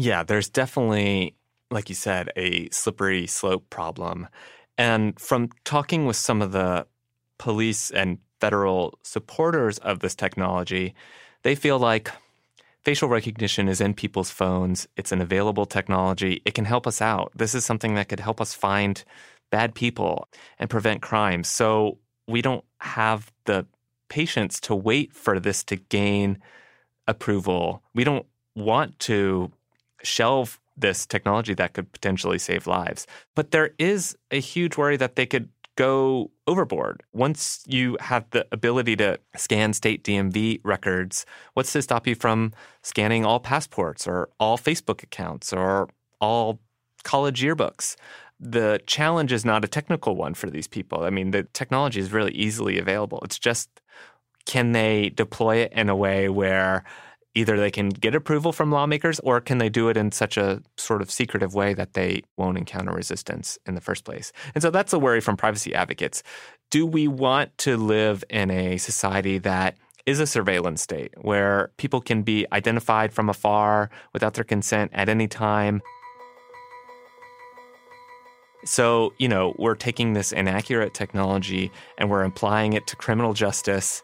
Yeah, 0.00 0.22
there's 0.22 0.48
definitely, 0.48 1.34
like 1.72 1.88
you 1.88 1.96
said, 1.96 2.30
a 2.36 2.70
slippery 2.70 3.26
slope 3.26 3.68
problem. 3.68 4.28
And 4.78 5.18
from 5.18 5.48
talking 5.64 6.06
with 6.06 6.14
some 6.14 6.40
of 6.40 6.52
the 6.52 6.86
police 7.36 7.90
and 7.90 8.18
federal 8.40 8.96
supporters 9.02 9.78
of 9.78 9.98
this 9.98 10.14
technology, 10.14 10.94
they 11.42 11.56
feel 11.56 11.80
like 11.80 12.12
facial 12.84 13.08
recognition 13.08 13.68
is 13.68 13.80
in 13.80 13.92
people's 13.92 14.30
phones. 14.30 14.86
It's 14.96 15.10
an 15.10 15.20
available 15.20 15.66
technology. 15.66 16.42
It 16.44 16.54
can 16.54 16.64
help 16.64 16.86
us 16.86 17.02
out. 17.02 17.32
This 17.34 17.52
is 17.56 17.64
something 17.64 17.96
that 17.96 18.08
could 18.08 18.20
help 18.20 18.40
us 18.40 18.54
find 18.54 19.02
bad 19.50 19.74
people 19.74 20.28
and 20.60 20.70
prevent 20.70 21.02
crime. 21.02 21.42
So 21.42 21.98
we 22.28 22.40
don't 22.40 22.64
have 22.82 23.32
the 23.46 23.66
patience 24.08 24.60
to 24.60 24.76
wait 24.76 25.12
for 25.12 25.40
this 25.40 25.64
to 25.64 25.74
gain 25.74 26.38
approval. 27.08 27.82
We 27.94 28.04
don't 28.04 28.26
want 28.54 28.96
to 29.00 29.50
shelve 30.02 30.60
this 30.76 31.06
technology 31.06 31.54
that 31.54 31.74
could 31.74 31.92
potentially 31.92 32.38
save 32.38 32.66
lives. 32.66 33.06
But 33.34 33.50
there 33.50 33.70
is 33.78 34.16
a 34.30 34.40
huge 34.40 34.76
worry 34.76 34.96
that 34.96 35.16
they 35.16 35.26
could 35.26 35.48
go 35.78 36.30
overboard. 36.48 37.04
Once 37.12 37.62
you 37.68 37.96
have 38.00 38.28
the 38.30 38.44
ability 38.50 38.96
to 38.96 39.18
scan 39.36 39.72
state 39.72 40.02
DMV 40.02 40.60
records, 40.64 41.24
what's 41.54 41.72
to 41.72 41.82
stop 41.82 42.06
you 42.06 42.16
from 42.16 42.52
scanning 42.82 43.24
all 43.24 43.38
passports 43.38 44.06
or 44.06 44.28
all 44.40 44.58
Facebook 44.58 45.04
accounts 45.04 45.52
or 45.52 45.88
all 46.20 46.58
college 47.04 47.42
yearbooks? 47.42 47.94
The 48.40 48.80
challenge 48.86 49.32
is 49.32 49.44
not 49.44 49.64
a 49.64 49.68
technical 49.68 50.16
one 50.16 50.34
for 50.34 50.50
these 50.50 50.66
people. 50.66 51.04
I 51.04 51.10
mean, 51.10 51.30
the 51.30 51.44
technology 51.52 52.00
is 52.00 52.12
really 52.12 52.32
easily 52.32 52.78
available. 52.78 53.20
It's 53.24 53.38
just 53.38 53.68
can 54.46 54.72
they 54.72 55.10
deploy 55.10 55.56
it 55.56 55.72
in 55.72 55.88
a 55.88 55.94
way 55.94 56.28
where 56.28 56.82
either 57.34 57.56
they 57.56 57.70
can 57.70 57.88
get 57.90 58.14
approval 58.14 58.52
from 58.52 58.72
lawmakers 58.72 59.20
or 59.20 59.40
can 59.40 59.58
they 59.58 59.68
do 59.68 59.88
it 59.88 59.96
in 59.96 60.10
such 60.12 60.36
a 60.36 60.62
sort 60.76 61.02
of 61.02 61.10
secretive 61.10 61.54
way 61.54 61.74
that 61.74 61.92
they 61.92 62.22
won't 62.36 62.58
encounter 62.58 62.92
resistance 62.92 63.58
in 63.66 63.74
the 63.74 63.80
first 63.80 64.04
place. 64.04 64.32
And 64.54 64.62
so 64.62 64.70
that's 64.70 64.92
a 64.92 64.98
worry 64.98 65.20
from 65.20 65.36
privacy 65.36 65.74
advocates. 65.74 66.22
Do 66.70 66.86
we 66.86 67.06
want 67.06 67.56
to 67.58 67.76
live 67.76 68.24
in 68.28 68.50
a 68.50 68.76
society 68.78 69.38
that 69.38 69.76
is 70.06 70.20
a 70.20 70.26
surveillance 70.26 70.80
state 70.82 71.12
where 71.20 71.70
people 71.76 72.00
can 72.00 72.22
be 72.22 72.46
identified 72.50 73.12
from 73.12 73.28
afar 73.28 73.90
without 74.12 74.34
their 74.34 74.44
consent 74.44 74.90
at 74.94 75.08
any 75.08 75.28
time? 75.28 75.82
So, 78.64 79.12
you 79.18 79.28
know, 79.28 79.54
we're 79.58 79.74
taking 79.74 80.14
this 80.14 80.32
inaccurate 80.32 80.94
technology 80.94 81.70
and 81.96 82.10
we're 82.10 82.24
applying 82.24 82.72
it 82.72 82.86
to 82.88 82.96
criminal 82.96 83.32
justice. 83.32 84.02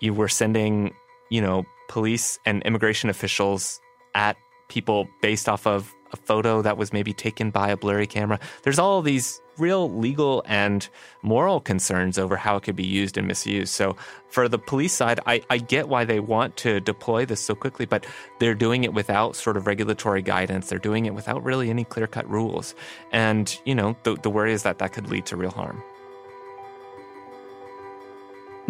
You 0.00 0.12
were 0.12 0.28
sending, 0.28 0.94
you 1.30 1.40
know, 1.40 1.64
police 1.88 2.38
and 2.44 2.62
immigration 2.62 3.10
officials 3.10 3.80
at 4.14 4.36
people 4.68 5.08
based 5.20 5.48
off 5.48 5.66
of 5.66 5.94
a 6.12 6.16
photo 6.16 6.62
that 6.62 6.76
was 6.76 6.92
maybe 6.92 7.12
taken 7.12 7.50
by 7.50 7.70
a 7.70 7.76
blurry 7.76 8.06
camera. 8.06 8.38
There's 8.62 8.78
all 8.78 9.02
these 9.02 9.40
real 9.58 9.90
legal 9.90 10.42
and 10.46 10.88
moral 11.22 11.60
concerns 11.60 12.18
over 12.18 12.36
how 12.36 12.56
it 12.56 12.62
could 12.62 12.76
be 12.76 12.86
used 12.86 13.18
and 13.18 13.26
misused. 13.26 13.72
So, 13.72 13.96
for 14.28 14.48
the 14.48 14.58
police 14.58 14.92
side, 14.92 15.20
I, 15.26 15.42
I 15.50 15.58
get 15.58 15.88
why 15.88 16.04
they 16.04 16.20
want 16.20 16.56
to 16.58 16.80
deploy 16.80 17.24
this 17.24 17.40
so 17.40 17.54
quickly, 17.54 17.86
but 17.86 18.06
they're 18.38 18.54
doing 18.54 18.84
it 18.84 18.94
without 18.94 19.36
sort 19.36 19.56
of 19.56 19.66
regulatory 19.66 20.22
guidance. 20.22 20.68
They're 20.68 20.78
doing 20.78 21.06
it 21.06 21.14
without 21.14 21.44
really 21.44 21.70
any 21.70 21.84
clear 21.84 22.06
cut 22.06 22.28
rules. 22.28 22.74
And, 23.12 23.56
you 23.64 23.74
know, 23.74 23.96
the, 24.04 24.16
the 24.16 24.30
worry 24.30 24.52
is 24.52 24.62
that 24.62 24.78
that 24.78 24.92
could 24.92 25.08
lead 25.08 25.26
to 25.26 25.36
real 25.36 25.50
harm. 25.50 25.82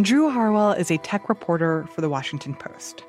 Drew 0.01 0.29
Harwell 0.29 0.73
is 0.73 0.91
a 0.91 0.99
tech 0.99 1.29
reporter 1.29 1.87
for 1.93 2.01
The 2.01 2.09
Washington 2.09 2.57
Post. 2.57 3.05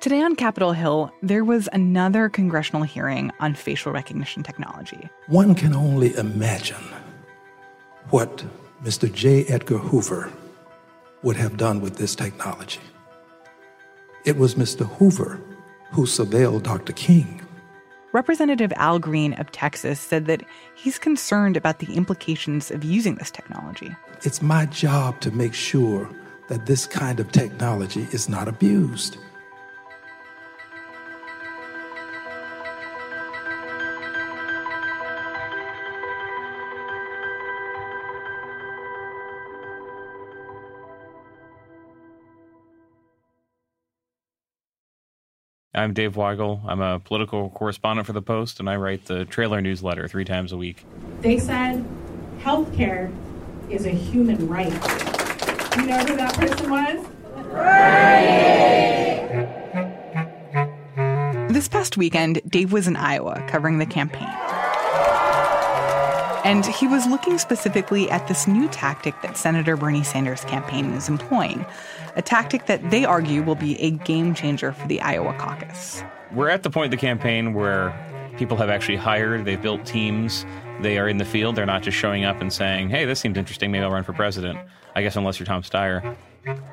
Today 0.00 0.22
on 0.22 0.36
Capitol 0.36 0.72
Hill, 0.72 1.12
there 1.20 1.44
was 1.44 1.68
another 1.74 2.30
congressional 2.30 2.82
hearing 2.82 3.30
on 3.40 3.54
facial 3.54 3.92
recognition 3.92 4.42
technology. 4.42 5.10
One 5.26 5.54
can 5.54 5.74
only 5.74 6.16
imagine 6.16 6.82
what 8.08 8.42
Mr. 8.82 9.12
J. 9.12 9.44
Edgar 9.44 9.76
Hoover 9.76 10.32
would 11.22 11.36
have 11.36 11.58
done 11.58 11.82
with 11.82 11.96
this 11.98 12.14
technology. 12.14 12.80
It 14.24 14.38
was 14.38 14.54
Mr. 14.54 14.86
Hoover 14.96 15.42
who 15.92 16.06
surveilled 16.06 16.62
Dr. 16.62 16.94
King. 16.94 17.42
Representative 18.12 18.74
Al 18.76 18.98
Green 18.98 19.32
of 19.34 19.50
Texas 19.52 19.98
said 19.98 20.26
that 20.26 20.42
he's 20.74 20.98
concerned 20.98 21.56
about 21.56 21.78
the 21.78 21.94
implications 21.94 22.70
of 22.70 22.84
using 22.84 23.14
this 23.14 23.30
technology. 23.30 23.96
It's 24.22 24.42
my 24.42 24.66
job 24.66 25.18
to 25.22 25.30
make 25.30 25.54
sure 25.54 26.10
that 26.48 26.66
this 26.66 26.86
kind 26.86 27.20
of 27.20 27.32
technology 27.32 28.06
is 28.12 28.28
not 28.28 28.48
abused. 28.48 29.16
I'm 45.74 45.94
Dave 45.94 46.16
Weigel. 46.16 46.60
I'm 46.66 46.82
a 46.82 47.00
political 47.00 47.48
correspondent 47.48 48.06
for 48.06 48.12
The 48.12 48.20
Post, 48.20 48.60
and 48.60 48.68
I 48.68 48.76
write 48.76 49.06
the 49.06 49.24
trailer 49.24 49.62
newsletter 49.62 50.06
three 50.06 50.26
times 50.26 50.52
a 50.52 50.58
week. 50.58 50.84
They 51.22 51.38
said 51.38 51.82
healthcare 52.40 53.10
is 53.70 53.86
a 53.86 53.90
human 53.90 54.48
right. 54.48 54.70
You 55.76 55.86
know 55.86 55.98
who 56.00 56.16
that 56.16 56.34
person 56.34 56.70
was? 56.70 57.06
This 61.54 61.68
past 61.68 61.96
weekend, 61.96 62.42
Dave 62.46 62.70
was 62.70 62.86
in 62.86 62.96
Iowa 62.96 63.42
covering 63.48 63.78
the 63.78 63.86
campaign. 63.86 64.28
And 66.44 66.66
he 66.66 66.86
was 66.88 67.06
looking 67.06 67.38
specifically 67.38 68.10
at 68.10 68.26
this 68.26 68.48
new 68.48 68.68
tactic 68.68 69.14
that 69.22 69.36
Senator 69.36 69.76
Bernie 69.76 70.02
Sanders' 70.02 70.44
campaign 70.44 70.92
is 70.92 71.08
employing, 71.08 71.64
a 72.16 72.22
tactic 72.22 72.66
that 72.66 72.90
they 72.90 73.04
argue 73.04 73.42
will 73.42 73.54
be 73.54 73.80
a 73.80 73.90
game 73.90 74.34
changer 74.34 74.72
for 74.72 74.86
the 74.88 75.00
Iowa 75.00 75.34
caucus. 75.38 76.02
We're 76.32 76.48
at 76.48 76.62
the 76.62 76.70
point 76.70 76.86
of 76.86 76.90
the 76.90 76.96
campaign 76.96 77.54
where 77.54 77.94
people 78.38 78.56
have 78.56 78.70
actually 78.70 78.96
hired, 78.96 79.44
they've 79.44 79.60
built 79.60 79.84
teams, 79.84 80.44
they 80.80 80.98
are 80.98 81.08
in 81.08 81.18
the 81.18 81.24
field, 81.24 81.54
they're 81.54 81.66
not 81.66 81.82
just 81.82 81.96
showing 81.96 82.24
up 82.24 82.40
and 82.40 82.52
saying, 82.52 82.88
hey, 82.88 83.04
this 83.04 83.20
seems 83.20 83.36
interesting, 83.36 83.70
maybe 83.70 83.84
I'll 83.84 83.90
run 83.90 84.04
for 84.04 84.12
president. 84.12 84.58
I 84.94 85.02
guess 85.02 85.16
unless 85.16 85.38
you're 85.38 85.46
Tom 85.46 85.62
Steyer. 85.62 86.16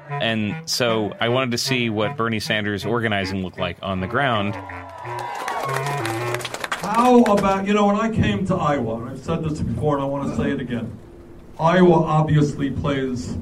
And 0.10 0.56
so 0.70 1.16
I 1.20 1.30
wanted 1.30 1.52
to 1.52 1.58
see 1.58 1.90
what 1.90 2.18
Bernie 2.18 2.40
Sanders' 2.40 2.86
organizing 2.86 3.44
looked 3.44 3.60
like 3.60 3.78
on 3.82 4.02
the 4.02 4.08
ground. 4.08 4.56
How 6.90 7.22
about, 7.22 7.68
you 7.68 7.74
know, 7.74 7.86
when 7.86 7.98
I 7.98 8.10
came 8.10 8.48
to 8.48 8.56
Iowa, 8.56 8.96
and 8.96 9.10
I've 9.10 9.20
said 9.20 9.44
this 9.44 9.62
before 9.62 9.96
and 9.96 10.04
I 10.04 10.08
want 10.08 10.30
to 10.30 10.36
say 10.36 10.50
it 10.52 10.60
again, 10.60 10.92
Iowa 11.60 12.04
obviously 12.04 12.72
plays 12.72 13.38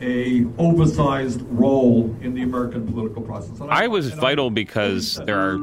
a 0.00 0.44
oversized 0.58 1.42
role 1.42 2.14
in 2.22 2.34
the 2.34 2.42
American 2.42 2.84
political 2.86 3.22
process. 3.22 3.60
And 3.60 3.70
I, 3.70 3.86
was 3.86 4.10
vital 4.10 4.50
because 4.50 5.16
there 5.26 5.38
are 5.38 5.58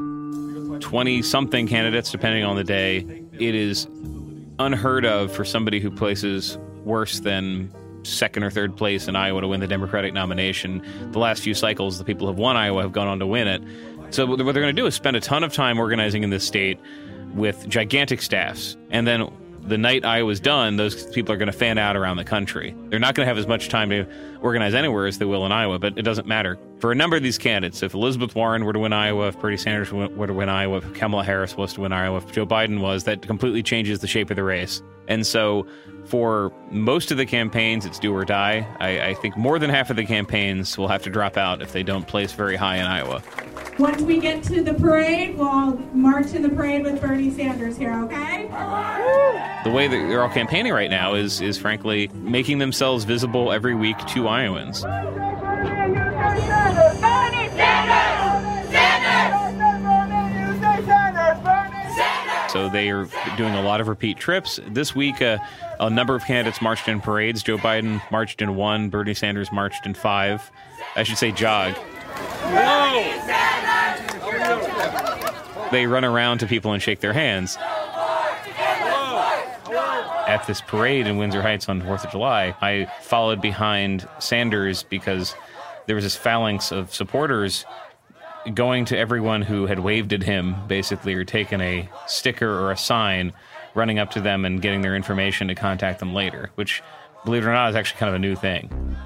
20 0.78 1.20
something 1.20 1.68
candidates 1.68 2.10
depending 2.10 2.42
on 2.42 2.56
the 2.56 2.64
day. 2.64 3.22
It 3.38 3.54
is 3.54 3.86
unheard 4.58 5.04
of 5.04 5.30
for 5.30 5.44
somebody 5.44 5.80
who 5.80 5.90
places 5.90 6.56
worse 6.84 7.20
than 7.20 7.70
second 8.02 8.44
or 8.44 8.50
third 8.50 8.76
place 8.76 9.08
in 9.08 9.16
Iowa 9.16 9.40
to 9.40 9.48
win 9.48 9.60
the 9.60 9.66
Democratic 9.66 10.12
nomination. 10.14 10.82
The 11.12 11.18
last 11.18 11.42
few 11.42 11.54
cycles, 11.54 11.98
the 11.98 12.04
people 12.04 12.26
who 12.26 12.32
have 12.32 12.38
won 12.38 12.56
Iowa 12.56 12.82
have 12.82 12.92
gone 12.92 13.08
on 13.08 13.18
to 13.18 13.26
win 13.26 13.48
it. 13.48 13.62
So 14.10 14.26
what 14.26 14.36
they're 14.36 14.52
going 14.52 14.66
to 14.66 14.72
do 14.72 14.86
is 14.86 14.94
spend 14.94 15.16
a 15.16 15.20
ton 15.20 15.44
of 15.44 15.52
time 15.52 15.78
organizing 15.78 16.22
in 16.22 16.30
this 16.30 16.46
state 16.46 16.78
with 17.34 17.68
gigantic 17.68 18.22
staffs, 18.22 18.76
and 18.90 19.06
then 19.06 19.28
the 19.66 19.78
night 19.78 20.04
Iowa's 20.04 20.40
done, 20.40 20.76
those 20.76 21.06
people 21.06 21.32
are 21.32 21.38
going 21.38 21.50
to 21.50 21.52
fan 21.52 21.78
out 21.78 21.96
around 21.96 22.18
the 22.18 22.24
country. 22.24 22.74
They're 22.88 22.98
not 22.98 23.14
going 23.14 23.24
to 23.24 23.28
have 23.28 23.38
as 23.38 23.46
much 23.46 23.70
time 23.70 23.88
to 23.90 24.06
organize 24.42 24.74
anywhere 24.74 25.06
as 25.06 25.18
they 25.18 25.24
will 25.24 25.46
in 25.46 25.52
Iowa, 25.52 25.78
but 25.78 25.96
it 25.98 26.02
doesn't 26.02 26.26
matter. 26.26 26.58
For 26.80 26.92
a 26.92 26.94
number 26.94 27.16
of 27.16 27.22
these 27.22 27.38
candidates, 27.38 27.82
if 27.82 27.94
Elizabeth 27.94 28.34
Warren 28.34 28.66
were 28.66 28.74
to 28.74 28.78
win 28.78 28.92
Iowa, 28.92 29.28
if 29.28 29.40
Bernie 29.40 29.56
Sanders 29.56 29.90
were 29.90 30.26
to 30.26 30.34
win 30.34 30.50
Iowa, 30.50 30.78
if 30.78 30.94
Kamala 30.94 31.24
Harris 31.24 31.56
was 31.56 31.72
to 31.74 31.80
win 31.80 31.94
Iowa, 31.94 32.18
if 32.18 32.30
Joe 32.30 32.46
Biden 32.46 32.80
was, 32.80 33.04
that 33.04 33.22
completely 33.22 33.62
changes 33.62 34.00
the 34.00 34.06
shape 34.06 34.30
of 34.30 34.36
the 34.36 34.44
race. 34.44 34.82
And 35.08 35.26
so 35.26 35.66
for 36.04 36.52
most 36.70 37.10
of 37.10 37.16
the 37.16 37.26
campaigns, 37.26 37.86
it's 37.86 37.98
do 37.98 38.14
or 38.14 38.26
die. 38.26 38.66
I, 38.80 39.08
I 39.08 39.14
think 39.14 39.36
more 39.36 39.58
than 39.58 39.70
half 39.70 39.88
of 39.88 39.96
the 39.96 40.04
campaigns 40.04 40.76
will 40.76 40.88
have 40.88 41.02
to 41.04 41.10
drop 41.10 41.38
out 41.38 41.62
if 41.62 41.72
they 41.72 41.82
don't 41.82 42.06
place 42.06 42.32
very 42.32 42.56
high 42.56 42.76
in 42.76 42.84
Iowa. 42.84 43.22
Once 43.78 44.00
we 44.02 44.20
get 44.20 44.42
to 44.44 44.62
the 44.62 44.74
parade, 44.74 45.36
we'll 45.36 45.76
march 45.92 46.32
in 46.32 46.42
the 46.42 46.48
parade 46.48 46.84
with 46.84 47.00
Bernie 47.00 47.30
Sanders 47.30 47.76
here, 47.76 47.92
okay? 48.04 48.46
The 49.64 49.70
way 49.70 49.88
that 49.88 49.96
they're 50.08 50.22
all 50.22 50.28
campaigning 50.28 50.72
right 50.72 50.90
now 50.90 51.14
is, 51.14 51.40
is 51.40 51.58
frankly 51.58 52.08
making 52.14 52.58
themselves 52.58 53.04
visible 53.04 53.50
every 53.50 53.74
week 53.74 53.98
to 53.98 54.28
Iowans. 54.28 54.82
So 62.52 62.68
they 62.68 62.90
are 62.90 63.08
doing 63.36 63.54
a 63.54 63.62
lot 63.62 63.80
of 63.80 63.88
repeat 63.88 64.16
trips. 64.18 64.60
This 64.68 64.94
week, 64.94 65.20
uh, 65.20 65.38
a 65.80 65.90
number 65.90 66.14
of 66.14 66.24
candidates 66.24 66.62
marched 66.62 66.86
in 66.86 67.00
parades. 67.00 67.42
Joe 67.42 67.58
Biden 67.58 68.00
marched 68.12 68.40
in 68.40 68.54
one, 68.54 68.90
Bernie 68.90 69.14
Sanders 69.14 69.50
marched 69.50 69.84
in 69.84 69.94
five. 69.94 70.52
I 70.94 71.02
should 71.02 71.18
say 71.18 71.32
jog. 71.32 71.74
They 75.74 75.86
run 75.88 76.04
around 76.04 76.38
to 76.38 76.46
people 76.46 76.72
and 76.72 76.80
shake 76.80 77.00
their 77.00 77.12
hands. 77.12 77.58
At 80.28 80.44
this 80.46 80.60
parade 80.60 81.08
in 81.08 81.16
Windsor 81.16 81.42
Heights 81.42 81.68
on 81.68 81.82
4th 81.82 82.04
of 82.04 82.12
July, 82.12 82.54
I 82.62 82.88
followed 83.02 83.40
behind 83.40 84.08
Sanders 84.20 84.84
because 84.84 85.34
there 85.86 85.96
was 85.96 86.04
this 86.04 86.14
phalanx 86.14 86.70
of 86.70 86.94
supporters 86.94 87.64
going 88.54 88.84
to 88.84 88.96
everyone 88.96 89.42
who 89.42 89.66
had 89.66 89.80
waved 89.80 90.12
at 90.12 90.22
him, 90.22 90.54
basically, 90.68 91.12
or 91.12 91.24
taken 91.24 91.60
a 91.60 91.88
sticker 92.06 92.48
or 92.48 92.70
a 92.70 92.76
sign, 92.76 93.32
running 93.74 93.98
up 93.98 94.12
to 94.12 94.20
them 94.20 94.44
and 94.44 94.62
getting 94.62 94.82
their 94.82 94.94
information 94.94 95.48
to 95.48 95.56
contact 95.56 95.98
them 95.98 96.14
later, 96.14 96.52
which, 96.54 96.84
believe 97.24 97.42
it 97.42 97.48
or 97.48 97.52
not, 97.52 97.70
is 97.70 97.74
actually 97.74 97.98
kind 97.98 98.10
of 98.10 98.14
a 98.14 98.20
new 98.20 98.36
thing. 98.36 98.96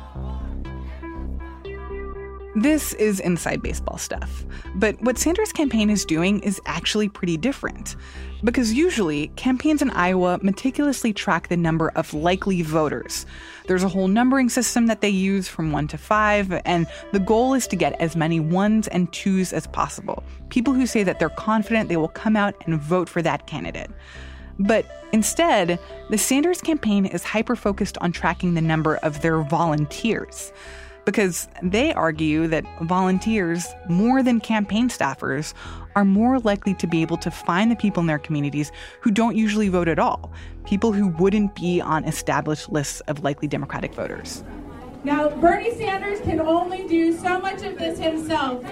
This 2.63 2.93
is 2.95 3.21
inside 3.21 3.63
baseball 3.63 3.99
stuff. 3.99 4.45
But 4.75 5.01
what 5.01 5.17
Sanders' 5.17 5.53
campaign 5.53 5.91
is 5.91 6.05
doing 6.05 6.41
is 6.41 6.61
actually 6.67 7.09
pretty 7.09 7.37
different. 7.37 7.95
Because 8.43 8.73
usually, 8.73 9.29
campaigns 9.37 9.81
in 9.81 9.91
Iowa 9.91 10.41
meticulously 10.43 11.13
track 11.13 11.47
the 11.47 11.57
number 11.57 11.91
of 11.91 12.13
likely 12.13 12.63
voters. 12.63 13.27
There's 13.69 13.85
a 13.85 13.89
whole 13.89 14.09
numbering 14.09 14.49
system 14.49 14.89
that 14.89 15.03
they 15.03 15.09
use 15.09 15.47
from 15.47 15.71
one 15.71 15.87
to 15.87 15.99
five, 15.99 16.53
and 16.65 16.89
the 17.13 17.21
goal 17.21 17.55
is 17.55 17.69
to 17.69 17.77
get 17.77 18.01
as 18.01 18.17
many 18.17 18.41
ones 18.41 18.89
and 18.89 19.13
twos 19.13 19.53
as 19.53 19.69
possible. 19.69 20.25
People 20.49 20.75
who 20.75 20.87
say 20.87 21.05
that 21.05 21.21
they're 21.21 21.29
confident 21.29 21.89
they 21.89 21.97
will 21.97 22.09
come 22.09 22.35
out 22.35 22.57
and 22.67 22.81
vote 22.81 23.09
for 23.09 23.23
that 23.23 23.47
candidate. 23.47 23.91
But 24.59 25.07
instead, 25.13 25.79
the 26.11 26.19
Sanders 26.19 26.61
campaign 26.61 27.07
is 27.07 27.23
hyper 27.23 27.55
focused 27.55 27.99
on 27.99 28.11
tracking 28.11 28.55
the 28.55 28.61
number 28.61 28.97
of 28.97 29.23
their 29.23 29.43
volunteers 29.43 30.53
because 31.05 31.49
they 31.63 31.93
argue 31.93 32.47
that 32.49 32.65
volunteers, 32.83 33.67
more 33.89 34.23
than 34.23 34.41
campaign 34.41 34.89
staffers, 34.89 35.55
are 35.97 36.05
more 36.05 36.39
likely 36.41 36.75
to 36.75 36.87
be 36.87 37.03
able 37.03 37.17
to 37.19 37.31
find 37.31 37.71
the 37.71 37.77
people 37.77 38.01
in 38.01 38.07
their 38.07 38.19
communities 38.19 38.71
who 39.01 39.11
don't 39.11 39.37
usually 39.37 39.69
vote 39.69 39.89
at 39.89 39.99
all, 39.99 40.33
people 40.67 40.93
who 40.93 41.09
wouldn't 41.09 41.55
be 41.55 41.81
on 41.81 42.05
established 42.05 42.71
lists 42.71 43.01
of 43.03 43.25
likely 43.25 43.49
Democratic 43.49 43.95
voters. 43.95 44.45
Now, 45.05 45.29
Bernie 45.29 45.75
Sanders 45.77 46.21
can 46.21 46.41
only 46.41 46.87
do 46.89 47.17
so 47.17 47.39
much 47.39 47.63
of 47.63 47.79
this 47.79 47.99
himself. 47.99 48.65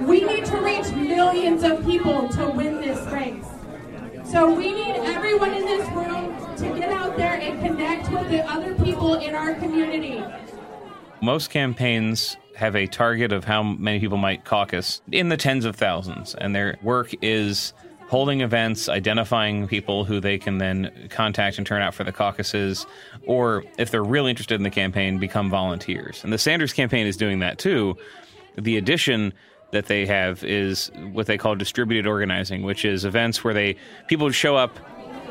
We 0.00 0.22
need 0.22 0.44
to 0.46 0.60
reach 0.60 0.90
millions 0.92 1.62
of 1.62 1.84
people 1.84 2.28
to 2.30 2.50
win 2.50 2.80
this 2.80 3.00
race. 3.12 3.46
So 4.24 4.52
we 4.52 4.72
need 4.72 4.96
everyone 5.06 5.54
in 5.54 5.64
this 5.64 5.88
room 5.90 6.36
to 6.56 6.78
get 6.78 6.90
out 6.90 7.16
there 7.16 7.34
and 7.34 7.60
connect 7.60 8.10
with 8.10 8.30
the 8.30 8.44
other 8.48 8.74
people 8.74 9.14
in 9.14 9.34
our 9.34 9.54
community. 9.54 10.22
Most 11.22 11.50
campaigns 11.50 12.36
have 12.56 12.74
a 12.74 12.86
target 12.86 13.30
of 13.32 13.44
how 13.44 13.62
many 13.62 14.00
people 14.00 14.16
might 14.16 14.44
caucus 14.44 15.02
in 15.12 15.28
the 15.28 15.36
tens 15.36 15.64
of 15.64 15.76
thousands, 15.76 16.34
and 16.34 16.54
their 16.54 16.78
work 16.82 17.14
is 17.22 17.72
holding 18.08 18.40
events, 18.40 18.88
identifying 18.88 19.68
people 19.68 20.04
who 20.04 20.18
they 20.18 20.38
can 20.38 20.58
then 20.58 21.08
contact 21.10 21.58
and 21.58 21.66
turn 21.66 21.80
out 21.80 21.94
for 21.94 22.04
the 22.04 22.12
caucuses, 22.12 22.86
or 23.24 23.64
if 23.78 23.90
they're 23.90 24.02
really 24.02 24.30
interested 24.30 24.54
in 24.54 24.62
the 24.62 24.70
campaign, 24.70 25.18
become 25.18 25.48
volunteers. 25.48 26.24
And 26.24 26.32
the 26.32 26.38
Sanders 26.38 26.72
campaign 26.72 27.06
is 27.06 27.16
doing 27.16 27.38
that 27.38 27.58
too. 27.58 27.96
The 28.56 28.76
addition 28.78 29.32
that 29.70 29.86
they 29.86 30.06
have 30.06 30.42
is 30.42 30.90
what 31.12 31.26
they 31.26 31.38
call 31.38 31.54
distributed 31.54 32.08
organizing, 32.08 32.62
which 32.62 32.84
is 32.84 33.04
events 33.04 33.44
where 33.44 33.54
they 33.54 33.76
people 34.08 34.28
show 34.30 34.56
up. 34.56 34.76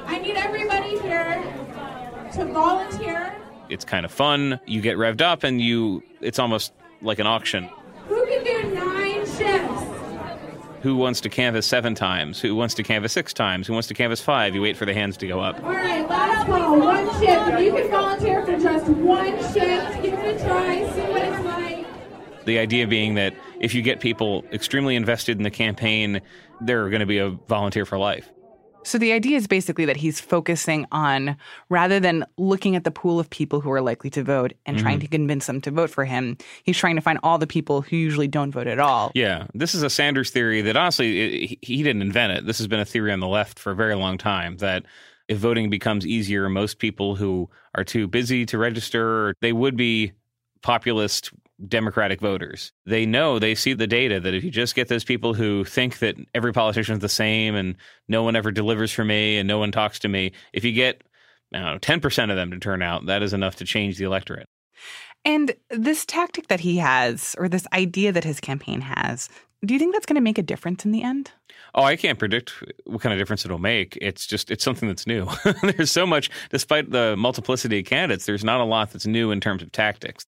I 0.06 0.20
need 0.20 0.38
everybody 0.38 0.98
here 1.00 1.44
to 2.34 2.46
volunteer 2.46 2.79
it's 3.70 3.86
kind 3.86 4.06
of 4.06 4.12
fun. 4.12 4.60
You 4.66 4.82
get 4.82 4.98
revved 4.98 5.22
up, 5.22 5.44
and 5.44 5.62
you 5.62 6.04
it's 6.22 6.40
almost 6.40 6.74
like 7.02 7.20
an 7.20 7.28
auction. 7.28 7.70
Who 8.08 8.26
can 8.26 8.44
do 8.44 8.76
nine 8.76 9.26
shifts? 9.26 9.84
Who 10.82 10.96
wants 10.96 11.20
to 11.22 11.30
canvass 11.30 11.66
seven 11.66 11.94
times? 11.94 12.40
Who 12.40 12.56
wants 12.56 12.74
to 12.76 12.84
canvass 12.84 13.12
six 13.12 13.34
times? 13.34 13.68
Who 13.68 13.74
wants 13.74 13.90
to 13.90 13.94
canvass 13.94 14.22
five? 14.22 14.56
You 14.56 14.62
wait 14.62 14.78
for 14.78 14.86
the 14.86 14.94
hands 14.94 15.18
to 15.18 15.28
go 15.28 15.42
up. 15.42 15.62
All 15.64 15.72
right, 15.72 16.08
last 16.08 16.46
call. 16.46 16.80
One 16.80 17.06
shift. 17.20 17.50
If 17.50 17.60
you 17.60 17.74
can 17.74 17.92
volunteer 17.92 18.46
for 18.46 18.58
just 18.58 18.88
one 18.88 19.38
shift, 19.54 20.02
give 20.02 20.14
it 20.14 20.42
a 20.42 20.46
try. 20.46 20.90
See 20.94 21.02
what 21.02 21.22
it's 21.22 21.46
like. 21.46 22.46
The 22.46 22.60
idea 22.60 22.88
being 22.88 23.16
that 23.16 23.36
if 23.60 23.76
you 23.76 23.82
get 23.82 24.00
people 24.00 24.46
extremely 24.54 24.96
invested 24.96 25.38
in 25.38 25.44
the 25.44 25.52
campaign, 25.52 26.22
they're 26.62 26.90
going 26.90 27.02
to 27.02 27.06
be 27.06 27.18
a 27.18 27.30
volunteer 27.30 27.86
for 27.86 27.98
life. 27.98 28.30
So 28.90 28.98
the 28.98 29.12
idea 29.12 29.38
is 29.38 29.46
basically 29.46 29.86
that 29.86 29.98
he's 29.98 30.20
focusing 30.20 30.88
on 30.92 31.38
rather 31.70 32.00
than 32.00 32.26
looking 32.38 32.76
at 32.76 32.86
the 32.86 32.90
pool 32.90 33.20
of 33.20 33.30
people 33.30 33.62
who 33.62 33.70
are 33.70 33.82
likely 33.82 34.10
to 34.10 34.24
vote 34.24 34.54
and 34.66 34.78
mm-hmm. 34.78 34.84
trying 34.84 35.00
to 35.02 35.08
convince 35.08 35.46
them 35.46 35.62
to 35.62 35.70
vote 35.70 35.92
for 35.92 36.06
him, 36.06 36.40
he's 36.64 36.76
trying 36.76 36.96
to 36.96 37.02
find 37.02 37.20
all 37.22 37.38
the 37.38 37.46
people 37.46 37.84
who 37.84 37.96
usually 37.96 38.28
don't 38.28 38.50
vote 38.50 38.66
at 38.66 38.80
all. 38.80 39.12
Yeah, 39.14 39.46
this 39.54 39.76
is 39.76 39.84
a 39.84 39.92
Sanders 39.92 40.32
theory 40.32 40.64
that 40.64 40.76
honestly 40.76 41.60
he 41.62 41.84
didn't 41.84 42.02
invent 42.02 42.34
it. 42.34 42.48
This 42.48 42.58
has 42.58 42.66
been 42.66 42.80
a 42.80 42.86
theory 42.86 43.12
on 43.12 43.20
the 43.20 43.28
left 43.28 43.60
for 43.60 43.70
a 43.70 43.76
very 43.76 43.94
long 43.94 44.18
time 44.18 44.58
that 44.58 44.86
if 45.28 45.38
voting 45.38 45.70
becomes 45.70 46.08
easier, 46.08 46.50
most 46.50 46.80
people 46.80 47.16
who 47.16 47.48
are 47.76 47.84
too 47.84 48.08
busy 48.08 48.44
to 48.48 48.58
register, 48.58 49.36
they 49.40 49.54
would 49.54 49.78
be 49.78 50.14
populist 50.64 51.30
Democratic 51.68 52.22
voters. 52.22 52.72
They 52.86 53.06
know, 53.06 53.40
they 53.40 53.56
see 53.56 53.74
the 53.74 53.88
data 53.88 54.20
that 54.20 54.34
if 54.34 54.44
you 54.44 54.52
just 54.52 54.76
get 54.76 54.88
those 54.88 55.04
people 55.04 55.34
who 55.34 55.66
think 55.66 56.00
that 56.00 56.16
every 56.34 56.54
politician 56.54 56.96
is 56.96 57.02
the 57.02 57.10
same 57.10 57.56
and 57.56 57.76
no 58.08 58.24
one 58.24 58.36
ever 58.36 58.52
delivers 58.52 58.92
for 58.92 59.04
me 59.04 59.38
and 59.38 59.48
no 59.48 59.60
one 59.60 59.72
talks 59.72 60.00
to 60.00 60.08
me, 60.08 60.32
if 60.54 60.64
you 60.64 60.72
get, 60.72 61.04
I 61.54 61.60
don't 61.60 61.74
know, 61.74 61.80
10% 61.80 62.30
of 62.30 62.36
them 62.36 62.52
to 62.52 62.60
turn 62.60 62.82
out, 62.82 63.08
that 63.08 63.24
is 63.24 63.34
enough 63.34 63.58
to 63.58 63.66
change 63.66 63.98
the 63.98 64.06
electorate. 64.06 64.48
And 65.26 65.54
this 65.70 66.06
tactic 66.06 66.48
that 66.48 66.62
he 66.62 66.78
has, 66.78 67.36
or 67.38 67.50
this 67.50 67.68
idea 67.74 68.12
that 68.14 68.24
his 68.24 68.40
campaign 68.40 68.82
has, 68.82 69.30
do 69.66 69.74
you 69.74 69.80
think 69.80 69.94
that's 69.94 70.06
going 70.06 70.16
to 70.16 70.22
make 70.22 70.38
a 70.38 70.44
difference 70.44 70.86
in 70.86 70.92
the 70.92 71.04
end? 71.04 71.32
Oh, 71.76 71.84
I 71.84 71.96
can't 71.96 72.20
predict 72.20 72.54
what 72.86 73.02
kind 73.02 73.14
of 73.14 73.20
difference 73.20 73.46
it'll 73.46 73.60
make. 73.60 73.98
It's 74.02 74.26
just 74.26 74.52
it's 74.52 74.64
something 74.64 74.88
that's 74.88 75.08
new. 75.08 75.28
there's 75.64 75.92
so 75.92 76.06
much, 76.06 76.30
despite 76.50 76.92
the 76.92 77.16
multiplicity 77.18 77.80
of 77.80 77.86
candidates, 77.86 78.26
there's 78.26 78.44
not 78.44 78.62
a 78.62 78.66
lot 78.66 78.92
that's 78.92 79.06
new 79.06 79.32
in 79.32 79.40
terms 79.40 79.62
of 79.62 79.72
tactics. 79.72 80.26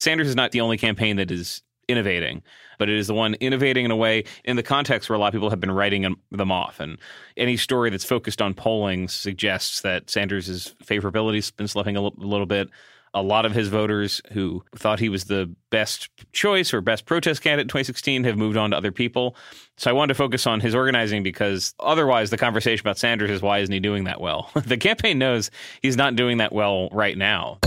Sanders 0.00 0.28
is 0.28 0.36
not 0.36 0.52
the 0.52 0.60
only 0.60 0.78
campaign 0.78 1.16
that 1.16 1.30
is 1.30 1.62
innovating, 1.88 2.42
but 2.78 2.88
it 2.88 2.96
is 2.96 3.06
the 3.06 3.14
one 3.14 3.34
innovating 3.34 3.84
in 3.84 3.90
a 3.90 3.96
way 3.96 4.24
in 4.44 4.56
the 4.56 4.62
context 4.62 5.08
where 5.08 5.16
a 5.16 5.18
lot 5.18 5.28
of 5.28 5.32
people 5.32 5.50
have 5.50 5.60
been 5.60 5.70
writing 5.70 6.16
them 6.30 6.52
off. 6.52 6.80
And 6.80 6.98
any 7.36 7.56
story 7.56 7.90
that's 7.90 8.04
focused 8.04 8.40
on 8.40 8.54
polling 8.54 9.08
suggests 9.08 9.82
that 9.82 10.10
Sanders' 10.10 10.74
favorability 10.84 11.36
has 11.36 11.50
been 11.50 11.68
slipping 11.68 11.96
a 11.96 12.00
little 12.00 12.46
bit 12.46 12.68
a 13.14 13.22
lot 13.22 13.46
of 13.46 13.52
his 13.52 13.68
voters 13.68 14.20
who 14.32 14.62
thought 14.76 14.98
he 14.98 15.08
was 15.08 15.24
the 15.24 15.54
best 15.70 16.08
choice 16.32 16.74
or 16.74 16.80
best 16.80 17.06
protest 17.06 17.42
candidate 17.42 17.64
in 17.64 17.68
2016 17.68 18.24
have 18.24 18.36
moved 18.36 18.56
on 18.56 18.70
to 18.70 18.76
other 18.76 18.92
people. 18.92 19.36
So 19.76 19.90
I 19.90 19.92
wanted 19.92 20.14
to 20.14 20.18
focus 20.18 20.46
on 20.46 20.60
his 20.60 20.74
organizing 20.74 21.22
because 21.22 21.74
otherwise 21.80 22.30
the 22.30 22.38
conversation 22.38 22.84
about 22.84 22.98
Sanders 22.98 23.30
is 23.30 23.40
why 23.40 23.58
isn't 23.60 23.72
he 23.72 23.80
doing 23.80 24.04
that 24.04 24.20
well? 24.20 24.50
the 24.66 24.76
campaign 24.76 25.18
knows 25.18 25.50
he's 25.80 25.96
not 25.96 26.16
doing 26.16 26.38
that 26.38 26.52
well 26.52 26.88
right 26.90 27.16
now 27.16 27.58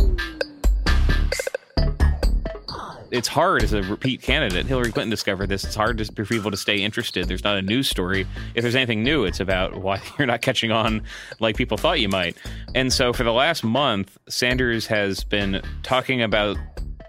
it's 3.12 3.28
hard 3.28 3.64
as 3.64 3.74
a 3.74 3.84
repeat 3.84 4.22
candidate. 4.22 4.66
Hillary 4.66 4.92
Clinton 4.92 5.10
discovered 5.10 5.48
this. 5.48 5.64
It's 5.64 5.76
hard 5.76 6.06
for 6.16 6.26
people 6.26 6.52
to 6.52 6.58
stay 6.58 6.78
interested. 6.78 7.28
There's 7.28 7.44
not 7.44 7.58
a 7.58 7.62
news 7.62 7.90
story. 7.90 8.28
If 8.56 8.62
there's 8.62 8.76
anything 8.76 9.04
new, 9.04 9.24
it's 9.24 9.40
about 9.40 9.78
why 9.78 10.02
you're 10.18 10.28
not 10.28 10.42
catching 10.42 10.72
on 10.72 11.04
like 11.40 11.56
people 11.56 11.78
thought 11.78 12.00
you 12.00 12.10
might. 12.10 12.38
And 12.76 12.92
so 12.92 13.14
for 13.14 13.24
the 13.24 13.34
last 13.34 13.64
month, 13.64 14.18
Sanders 14.28 14.86
has 14.88 15.24
been 15.24 15.62
talking 15.84 16.22
about 16.22 16.58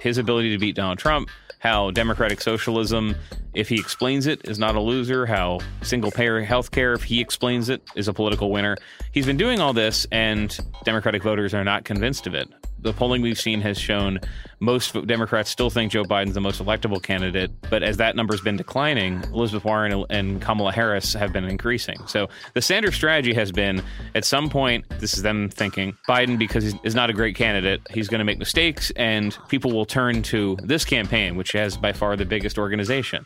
his 0.00 0.18
ability 0.18 0.50
to 0.50 0.58
beat 0.58 0.76
Donald 0.76 0.98
Trump, 0.98 1.28
how 1.58 1.90
democratic 1.90 2.40
socialism, 2.40 3.16
if 3.54 3.68
he 3.68 3.74
explains 3.76 4.28
it, 4.28 4.40
is 4.44 4.58
not 4.58 4.76
a 4.76 4.80
loser, 4.80 5.26
how 5.26 5.58
single 5.82 6.12
payer 6.12 6.40
health 6.40 6.70
care, 6.70 6.92
if 6.92 7.02
he 7.02 7.20
explains 7.20 7.68
it, 7.68 7.82
is 7.96 8.06
a 8.06 8.12
political 8.12 8.52
winner. 8.52 8.76
He's 9.10 9.26
been 9.26 9.36
doing 9.36 9.60
all 9.60 9.72
this, 9.72 10.06
and 10.12 10.56
Democratic 10.84 11.22
voters 11.22 11.54
are 11.54 11.64
not 11.64 11.84
convinced 11.84 12.28
of 12.28 12.34
it 12.34 12.48
the 12.80 12.92
polling 12.92 13.22
we've 13.22 13.38
seen 13.38 13.60
has 13.60 13.78
shown 13.78 14.20
most 14.60 14.94
Democrats 15.06 15.50
still 15.50 15.70
think 15.70 15.92
Joe 15.92 16.04
Biden's 16.04 16.34
the 16.34 16.40
most 16.40 16.62
electable 16.62 17.02
candidate. 17.02 17.50
But 17.70 17.82
as 17.82 17.96
that 17.98 18.16
number's 18.16 18.40
been 18.40 18.56
declining, 18.56 19.22
Elizabeth 19.32 19.64
Warren 19.64 20.04
and 20.10 20.42
Kamala 20.42 20.72
Harris 20.72 21.12
have 21.14 21.32
been 21.32 21.44
increasing. 21.44 21.98
So 22.06 22.28
the 22.54 22.62
Sanders 22.62 22.94
strategy 22.94 23.32
has 23.34 23.52
been 23.52 23.82
at 24.14 24.24
some 24.24 24.48
point, 24.48 24.84
this 24.98 25.14
is 25.14 25.22
them 25.22 25.48
thinking 25.48 25.96
Biden, 26.08 26.38
because 26.38 26.74
he's 26.82 26.94
not 26.94 27.10
a 27.10 27.12
great 27.12 27.36
candidate, 27.36 27.80
he's 27.90 28.08
going 28.08 28.18
to 28.18 28.24
make 28.24 28.38
mistakes, 28.38 28.90
and 28.96 29.36
people 29.48 29.72
will 29.72 29.86
turn 29.86 30.22
to 30.24 30.56
this 30.62 30.84
campaign, 30.84 31.36
which 31.36 31.52
has 31.52 31.76
by 31.76 31.92
far 31.92 32.16
the 32.16 32.24
biggest 32.24 32.58
organization 32.58 33.24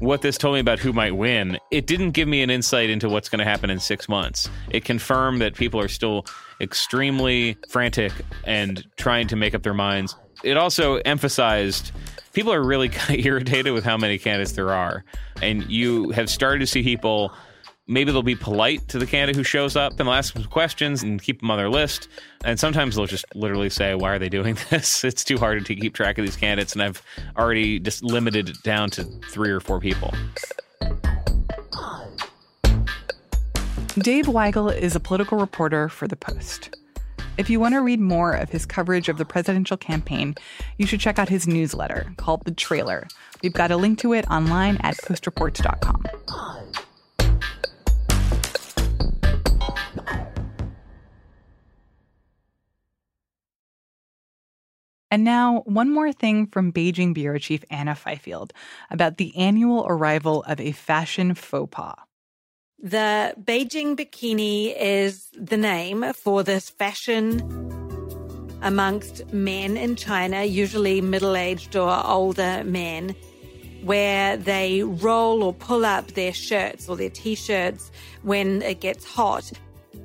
what 0.00 0.22
this 0.22 0.36
told 0.38 0.54
me 0.54 0.60
about 0.60 0.78
who 0.78 0.92
might 0.92 1.16
win, 1.16 1.58
it 1.70 1.86
didn't 1.86 2.12
give 2.12 2.28
me 2.28 2.42
an 2.42 2.50
insight 2.50 2.90
into 2.90 3.08
what's 3.08 3.28
going 3.28 3.38
to 3.38 3.44
happen 3.44 3.70
in 3.70 3.78
six 3.78 4.08
months. 4.08 4.48
It 4.70 4.84
confirmed 4.84 5.40
that 5.40 5.54
people 5.54 5.80
are 5.80 5.88
still 5.88 6.26
extremely 6.60 7.56
frantic 7.68 8.12
and 8.44 8.84
trying 8.96 9.28
to 9.28 9.36
make 9.36 9.54
up 9.54 9.62
their 9.62 9.74
minds. 9.74 10.16
It 10.44 10.56
also 10.56 10.96
emphasized 10.96 11.92
people 12.32 12.52
are 12.52 12.62
really 12.62 12.88
kind 12.90 13.18
of 13.18 13.26
irritated 13.26 13.72
with 13.72 13.84
how 13.84 13.96
many 13.96 14.18
candidates 14.18 14.52
there 14.52 14.72
are. 14.72 15.04
And 15.40 15.68
you 15.70 16.10
have 16.10 16.28
started 16.30 16.60
to 16.60 16.66
see 16.66 16.82
people 16.82 17.32
maybe 17.86 18.12
they'll 18.12 18.22
be 18.22 18.34
polite 18.34 18.86
to 18.88 18.98
the 18.98 19.06
candidate 19.06 19.36
who 19.36 19.42
shows 19.42 19.76
up 19.76 19.92
and 19.92 20.00
they'll 20.00 20.14
ask 20.14 20.32
some 20.34 20.44
questions 20.44 21.02
and 21.02 21.22
keep 21.22 21.40
them 21.40 21.50
on 21.50 21.58
their 21.58 21.68
list. 21.68 22.08
And 22.44 22.58
sometimes 22.58 22.96
they'll 22.96 23.06
just 23.06 23.24
literally 23.34 23.70
say, 23.70 23.94
Why 23.94 24.12
are 24.12 24.18
they 24.18 24.28
doing 24.28 24.56
this? 24.70 25.04
It's 25.04 25.24
too 25.24 25.38
hard 25.38 25.64
to 25.64 25.74
keep 25.74 25.94
track 25.94 26.18
of 26.18 26.24
these 26.24 26.36
candidates. 26.36 26.72
And 26.72 26.82
I've 26.82 27.02
already 27.36 27.78
just 27.78 28.02
limited 28.02 28.50
it 28.50 28.62
down 28.62 28.90
to 28.90 29.04
three 29.30 29.50
or 29.50 29.60
four 29.60 29.80
people. 29.80 30.12
Dave 33.98 34.26
Weigel 34.26 34.74
is 34.74 34.96
a 34.96 35.00
political 35.00 35.38
reporter 35.38 35.88
for 35.88 36.08
The 36.08 36.16
Post. 36.16 36.76
If 37.36 37.50
you 37.50 37.60
want 37.60 37.74
to 37.74 37.80
read 37.80 38.00
more 38.00 38.32
of 38.32 38.50
his 38.50 38.64
coverage 38.64 39.08
of 39.08 39.18
the 39.18 39.24
presidential 39.24 39.76
campaign, 39.76 40.34
you 40.78 40.86
should 40.86 41.00
check 41.00 41.18
out 41.18 41.28
his 41.28 41.46
newsletter 41.46 42.12
called 42.16 42.44
The 42.44 42.52
Trailer. 42.52 43.06
We've 43.42 43.52
got 43.52 43.70
a 43.70 43.76
link 43.76 43.98
to 44.00 44.12
it 44.12 44.26
online 44.30 44.76
at 44.78 44.96
postreports.com. 44.96 46.04
And 55.12 55.24
now, 55.24 55.60
one 55.66 55.92
more 55.92 56.10
thing 56.10 56.46
from 56.46 56.72
Beijing 56.72 57.12
bureau 57.12 57.38
chief 57.38 57.62
Anna 57.68 57.94
Fifield 57.94 58.54
about 58.90 59.18
the 59.18 59.36
annual 59.36 59.84
arrival 59.86 60.42
of 60.44 60.58
a 60.58 60.72
fashion 60.72 61.34
faux 61.34 61.68
pas. 61.70 61.96
The 62.78 63.34
Beijing 63.38 63.94
bikini 63.94 64.74
is 64.74 65.28
the 65.36 65.58
name 65.58 66.14
for 66.14 66.42
this 66.42 66.70
fashion 66.70 67.42
amongst 68.62 69.30
men 69.34 69.76
in 69.76 69.96
China, 69.96 70.44
usually 70.44 71.02
middle 71.02 71.36
aged 71.36 71.76
or 71.76 71.94
older 72.06 72.64
men, 72.64 73.14
where 73.82 74.38
they 74.38 74.82
roll 74.82 75.42
or 75.42 75.52
pull 75.52 75.84
up 75.84 76.12
their 76.12 76.32
shirts 76.32 76.88
or 76.88 76.96
their 76.96 77.10
t 77.10 77.34
shirts 77.34 77.92
when 78.22 78.62
it 78.62 78.80
gets 78.80 79.04
hot 79.04 79.52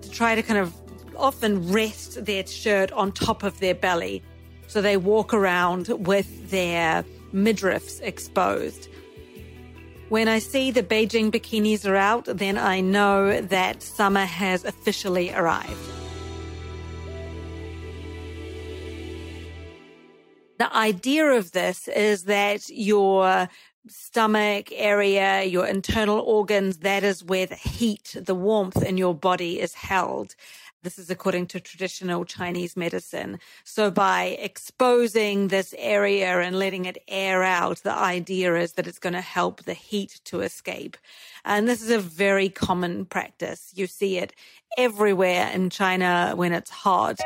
to 0.01 0.11
try 0.11 0.35
to 0.35 0.43
kind 0.43 0.59
of 0.59 0.73
often 1.15 1.71
rest 1.71 2.25
their 2.25 2.45
shirt 2.45 2.91
on 2.91 3.13
top 3.13 3.43
of 3.43 3.57
their 3.61 3.73
belly. 3.73 4.21
So 4.67 4.81
they 4.81 4.97
walk 4.97 5.33
around 5.33 5.87
with 5.87 6.49
their 6.51 7.03
midriffs 7.33 8.01
exposed. 8.01 8.89
When 10.09 10.27
I 10.27 10.39
see 10.39 10.71
the 10.71 10.83
Beijing 10.83 11.31
bikinis 11.31 11.85
are 11.89 11.95
out, 11.95 12.25
then 12.25 12.57
I 12.57 12.79
know 12.79 13.41
that 13.41 13.81
summer 13.81 14.25
has 14.25 14.63
officially 14.63 15.33
arrived. 15.33 15.75
The 20.59 20.75
idea 20.75 21.25
of 21.25 21.51
this 21.51 21.87
is 21.87 22.23
that 22.23 22.67
your 22.69 23.47
stomach 23.89 24.71
area, 24.71 25.43
your 25.43 25.67
internal 25.67 26.19
organs, 26.19 26.79
that 26.79 27.03
is 27.03 27.23
where 27.23 27.45
the 27.45 27.55
heat, 27.55 28.15
the 28.19 28.35
warmth 28.35 28.81
in 28.81 28.97
your 28.97 29.13
body 29.13 29.59
is 29.59 29.73
held. 29.73 30.35
This 30.87 30.99
is 30.99 31.09
according 31.09 31.47
to 31.47 31.59
traditional 31.59 32.23
Chinese 32.23 32.77
medicine. 32.77 33.39
So 33.65 33.91
by 33.91 34.37
exposing 34.39 35.49
this 35.49 35.75
area 35.77 36.39
and 36.39 36.57
letting 36.57 36.85
it 36.85 37.03
air 37.09 37.43
out, 37.43 37.79
the 37.83 37.91
idea 37.91 38.55
is 38.55 38.71
that 38.73 38.87
it's 38.87 38.97
going 38.97 39.11
to 39.11 39.19
help 39.19 39.63
the 39.63 39.73
heat 39.73 40.21
to 40.23 40.39
escape. 40.39 40.95
And 41.43 41.67
this 41.67 41.81
is 41.81 41.89
a 41.89 41.99
very 41.99 42.47
common 42.47 43.03
practice. 43.03 43.73
You 43.75 43.85
see 43.85 44.17
it 44.17 44.31
everywhere 44.77 45.51
in 45.53 45.71
China 45.71 46.31
when 46.37 46.53
it's 46.53 46.71
hot 46.71 47.19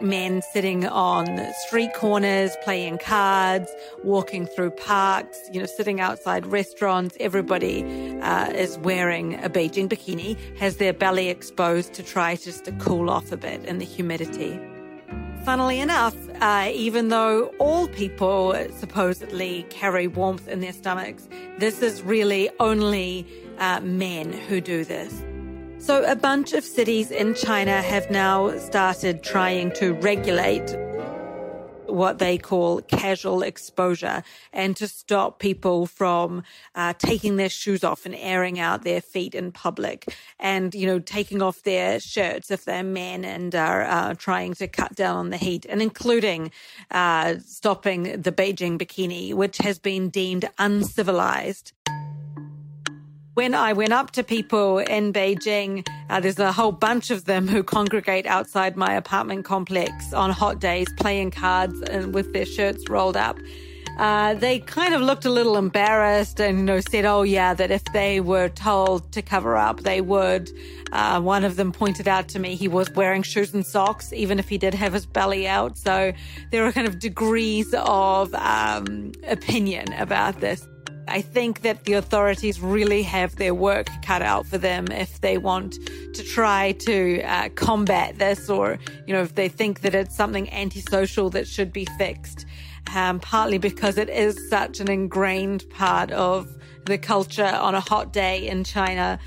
men 0.00 0.42
sitting 0.42 0.86
on 0.86 1.52
street 1.66 1.92
corners, 1.94 2.56
playing 2.62 2.98
cards, 2.98 3.70
walking 4.04 4.46
through 4.46 4.70
parks, 4.70 5.38
you 5.52 5.60
know, 5.60 5.66
sitting 5.66 6.00
outside 6.00 6.46
restaurants. 6.46 7.16
Everybody 7.20 8.18
uh, 8.20 8.50
is 8.50 8.78
wearing 8.78 9.42
a 9.44 9.48
Beijing 9.48 9.88
bikini, 9.88 10.36
has 10.58 10.76
their 10.76 10.92
belly 10.92 11.28
exposed 11.28 11.94
to 11.94 12.02
try 12.02 12.36
just 12.36 12.64
to 12.66 12.72
cool 12.72 13.10
off 13.10 13.32
a 13.32 13.36
bit 13.36 13.64
in 13.64 13.78
the 13.78 13.84
humidity. 13.84 14.60
Funnily 15.44 15.78
enough, 15.78 16.16
uh, 16.40 16.70
even 16.74 17.08
though 17.08 17.54
all 17.58 17.86
people 17.88 18.54
supposedly 18.76 19.64
carry 19.70 20.08
warmth 20.08 20.48
in 20.48 20.60
their 20.60 20.72
stomachs, 20.72 21.28
this 21.58 21.82
is 21.82 22.02
really 22.02 22.50
only 22.58 23.26
uh, 23.58 23.80
men 23.80 24.32
who 24.32 24.60
do 24.60 24.84
this. 24.84 25.22
So, 25.86 26.02
a 26.02 26.16
bunch 26.16 26.52
of 26.52 26.64
cities 26.64 27.12
in 27.12 27.36
China 27.36 27.80
have 27.80 28.10
now 28.10 28.58
started 28.58 29.22
trying 29.22 29.70
to 29.74 29.92
regulate 29.92 30.76
what 31.86 32.18
they 32.18 32.38
call 32.38 32.80
casual 32.82 33.42
exposure 33.42 34.24
and 34.52 34.76
to 34.78 34.88
stop 34.88 35.38
people 35.38 35.86
from 35.86 36.42
uh, 36.74 36.94
taking 36.98 37.36
their 37.36 37.48
shoes 37.48 37.84
off 37.84 38.04
and 38.04 38.16
airing 38.16 38.58
out 38.58 38.82
their 38.82 39.00
feet 39.00 39.32
in 39.32 39.52
public 39.52 40.12
and, 40.40 40.74
you 40.74 40.88
know, 40.88 40.98
taking 40.98 41.40
off 41.40 41.62
their 41.62 42.00
shirts 42.00 42.50
if 42.50 42.64
they're 42.64 42.82
men 42.82 43.24
and 43.24 43.54
are 43.54 43.82
uh, 43.82 44.14
trying 44.14 44.54
to 44.54 44.66
cut 44.66 44.96
down 44.96 45.16
on 45.16 45.30
the 45.30 45.36
heat 45.36 45.64
and 45.68 45.80
including 45.80 46.50
uh, 46.90 47.36
stopping 47.46 48.20
the 48.22 48.32
Beijing 48.32 48.76
bikini, 48.76 49.32
which 49.32 49.58
has 49.58 49.78
been 49.78 50.08
deemed 50.08 50.50
uncivilized 50.58 51.70
when 53.36 53.54
I 53.54 53.74
went 53.74 53.92
up 53.92 54.12
to 54.12 54.22
people 54.24 54.78
in 54.78 55.12
Beijing, 55.12 55.86
uh, 56.08 56.20
there's 56.20 56.38
a 56.38 56.52
whole 56.52 56.72
bunch 56.72 57.10
of 57.10 57.26
them 57.26 57.46
who 57.46 57.62
congregate 57.62 58.24
outside 58.24 58.78
my 58.78 58.94
apartment 58.94 59.44
complex 59.44 60.14
on 60.14 60.30
hot 60.30 60.58
days 60.58 60.86
playing 60.96 61.32
cards 61.32 61.82
and 61.82 62.14
with 62.14 62.32
their 62.32 62.46
shirts 62.46 62.88
rolled 62.88 63.14
up. 63.14 63.38
Uh, 63.98 64.32
they 64.32 64.60
kind 64.60 64.94
of 64.94 65.02
looked 65.02 65.26
a 65.26 65.30
little 65.30 65.58
embarrassed 65.58 66.40
and 66.40 66.58
you 66.58 66.64
know 66.64 66.80
said, 66.80 67.04
"Oh 67.04 67.24
yeah, 67.24 67.52
that 67.52 67.70
if 67.70 67.84
they 67.92 68.20
were 68.20 68.48
told 68.48 69.12
to 69.12 69.20
cover 69.20 69.54
up, 69.54 69.80
they 69.80 70.00
would." 70.00 70.50
Uh, 70.92 71.20
one 71.20 71.44
of 71.44 71.56
them 71.56 71.72
pointed 71.72 72.08
out 72.08 72.28
to 72.28 72.38
me 72.38 72.54
he 72.54 72.68
was 72.68 72.90
wearing 72.92 73.22
shoes 73.22 73.52
and 73.52 73.66
socks, 73.66 74.14
even 74.14 74.38
if 74.38 74.48
he 74.48 74.56
did 74.56 74.72
have 74.72 74.94
his 74.94 75.04
belly 75.04 75.46
out. 75.46 75.76
So 75.76 76.12
there 76.52 76.64
are 76.66 76.72
kind 76.72 76.88
of 76.88 76.98
degrees 76.98 77.74
of 77.74 78.34
um, 78.34 79.12
opinion 79.26 79.92
about 79.94 80.40
this. 80.40 80.66
I 81.08 81.22
think 81.22 81.62
that 81.62 81.84
the 81.84 81.94
authorities 81.94 82.60
really 82.60 83.02
have 83.04 83.36
their 83.36 83.54
work 83.54 83.88
cut 84.02 84.22
out 84.22 84.46
for 84.46 84.58
them 84.58 84.88
if 84.88 85.20
they 85.20 85.38
want 85.38 85.74
to 86.14 86.22
try 86.22 86.72
to 86.72 87.22
uh, 87.22 87.48
combat 87.50 88.18
this 88.18 88.50
or, 88.50 88.78
you 89.06 89.14
know, 89.14 89.22
if 89.22 89.34
they 89.34 89.48
think 89.48 89.80
that 89.82 89.94
it's 89.94 90.16
something 90.16 90.52
antisocial 90.52 91.30
that 91.30 91.46
should 91.46 91.72
be 91.72 91.84
fixed. 91.98 92.46
Um, 92.94 93.18
partly 93.20 93.58
because 93.58 93.98
it 93.98 94.08
is 94.08 94.48
such 94.48 94.78
an 94.80 94.90
ingrained 94.90 95.68
part 95.70 96.10
of 96.12 96.48
the 96.84 96.98
culture 96.98 97.44
on 97.44 97.74
a 97.74 97.80
hot 97.80 98.12
day 98.12 98.46
in 98.46 98.64
China. 98.64 99.18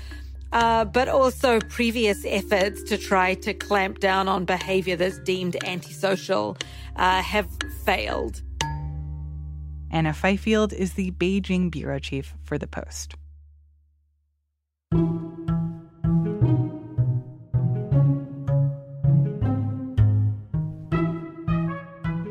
Uh, 0.52 0.84
but 0.84 1.08
also 1.08 1.60
previous 1.60 2.24
efforts 2.24 2.82
to 2.82 2.98
try 2.98 3.34
to 3.34 3.54
clamp 3.54 4.00
down 4.00 4.28
on 4.28 4.44
behavior 4.44 4.96
that's 4.96 5.18
deemed 5.20 5.56
antisocial 5.64 6.56
uh, 6.96 7.22
have 7.22 7.48
failed. 7.84 8.42
Anna 9.90 10.12
Fifield 10.12 10.72
is 10.72 10.92
the 10.92 11.10
Beijing 11.10 11.70
bureau 11.70 11.98
chief 11.98 12.34
for 12.44 12.58
The 12.58 12.68
Post. 12.68 13.14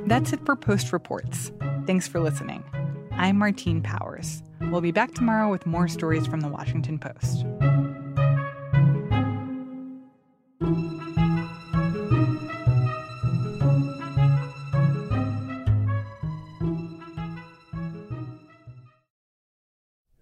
That's 0.07 0.33
it 0.33 0.43
for 0.45 0.55
Post 0.55 0.91
Reports. 0.91 1.51
Thanks 1.85 2.07
for 2.07 2.19
listening. 2.19 2.63
I'm 3.11 3.37
Martine 3.37 3.81
Powers. 3.81 4.41
We'll 4.71 4.81
be 4.81 4.91
back 4.91 5.13
tomorrow 5.13 5.51
with 5.51 5.65
more 5.65 5.87
stories 5.87 6.25
from 6.25 6.39
the 6.39 6.47
Washington 6.47 6.97
Post. 6.97 7.45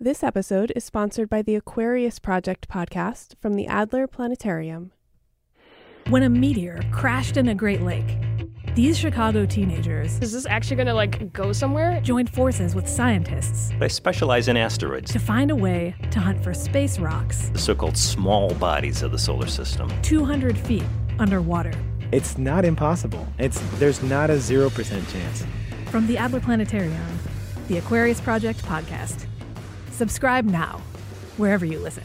This 0.07 0.23
episode 0.23 0.71
is 0.73 0.85
sponsored 0.85 1.29
by 1.29 1.41
the 1.41 1.55
Aquarius 1.55 2.17
Project 2.17 2.69
podcast 2.69 3.33
from 3.41 3.55
the 3.55 3.67
Adler 3.67 4.07
Planetarium. 4.07 4.93
When 6.07 6.23
a 6.23 6.29
meteor 6.29 6.79
crashed 6.93 7.35
in 7.35 7.49
a 7.49 7.53
Great 7.53 7.81
Lake, 7.81 8.17
these 8.73 8.97
Chicago 8.97 9.45
teenagers 9.45 10.17
Is 10.19 10.31
this 10.31 10.45
actually 10.45 10.77
going 10.77 10.87
to 10.87 10.93
like 10.93 11.33
go 11.33 11.51
somewhere? 11.51 11.99
joined 11.99 12.29
forces 12.29 12.73
with 12.73 12.87
scientists 12.87 13.73
They 13.81 13.89
specialize 13.89 14.47
in 14.47 14.55
asteroids, 14.55 15.11
to 15.11 15.19
find 15.19 15.51
a 15.51 15.55
way 15.57 15.93
to 16.11 16.21
hunt 16.21 16.41
for 16.41 16.53
space 16.53 16.99
rocks 16.99 17.49
the 17.49 17.59
so 17.59 17.75
called 17.75 17.97
small 17.97 18.53
bodies 18.53 19.01
of 19.01 19.11
the 19.11 19.19
solar 19.19 19.47
system. 19.47 19.91
200 20.03 20.57
feet 20.57 20.85
underwater. 21.19 21.73
It's 22.13 22.37
not 22.37 22.63
impossible. 22.63 23.27
It's 23.39 23.59
there's 23.77 24.01
not 24.01 24.29
a 24.29 24.35
0% 24.35 25.11
chance. 25.11 25.45
From 25.91 26.07
the 26.07 26.17
Adler 26.17 26.39
Planetarium, 26.39 27.19
the 27.67 27.79
Aquarius 27.79 28.21
Project 28.21 28.63
podcast. 28.63 29.26
Subscribe 29.97 30.45
now, 30.45 30.79
wherever 31.37 31.65
you 31.65 31.79
listen. 31.79 32.03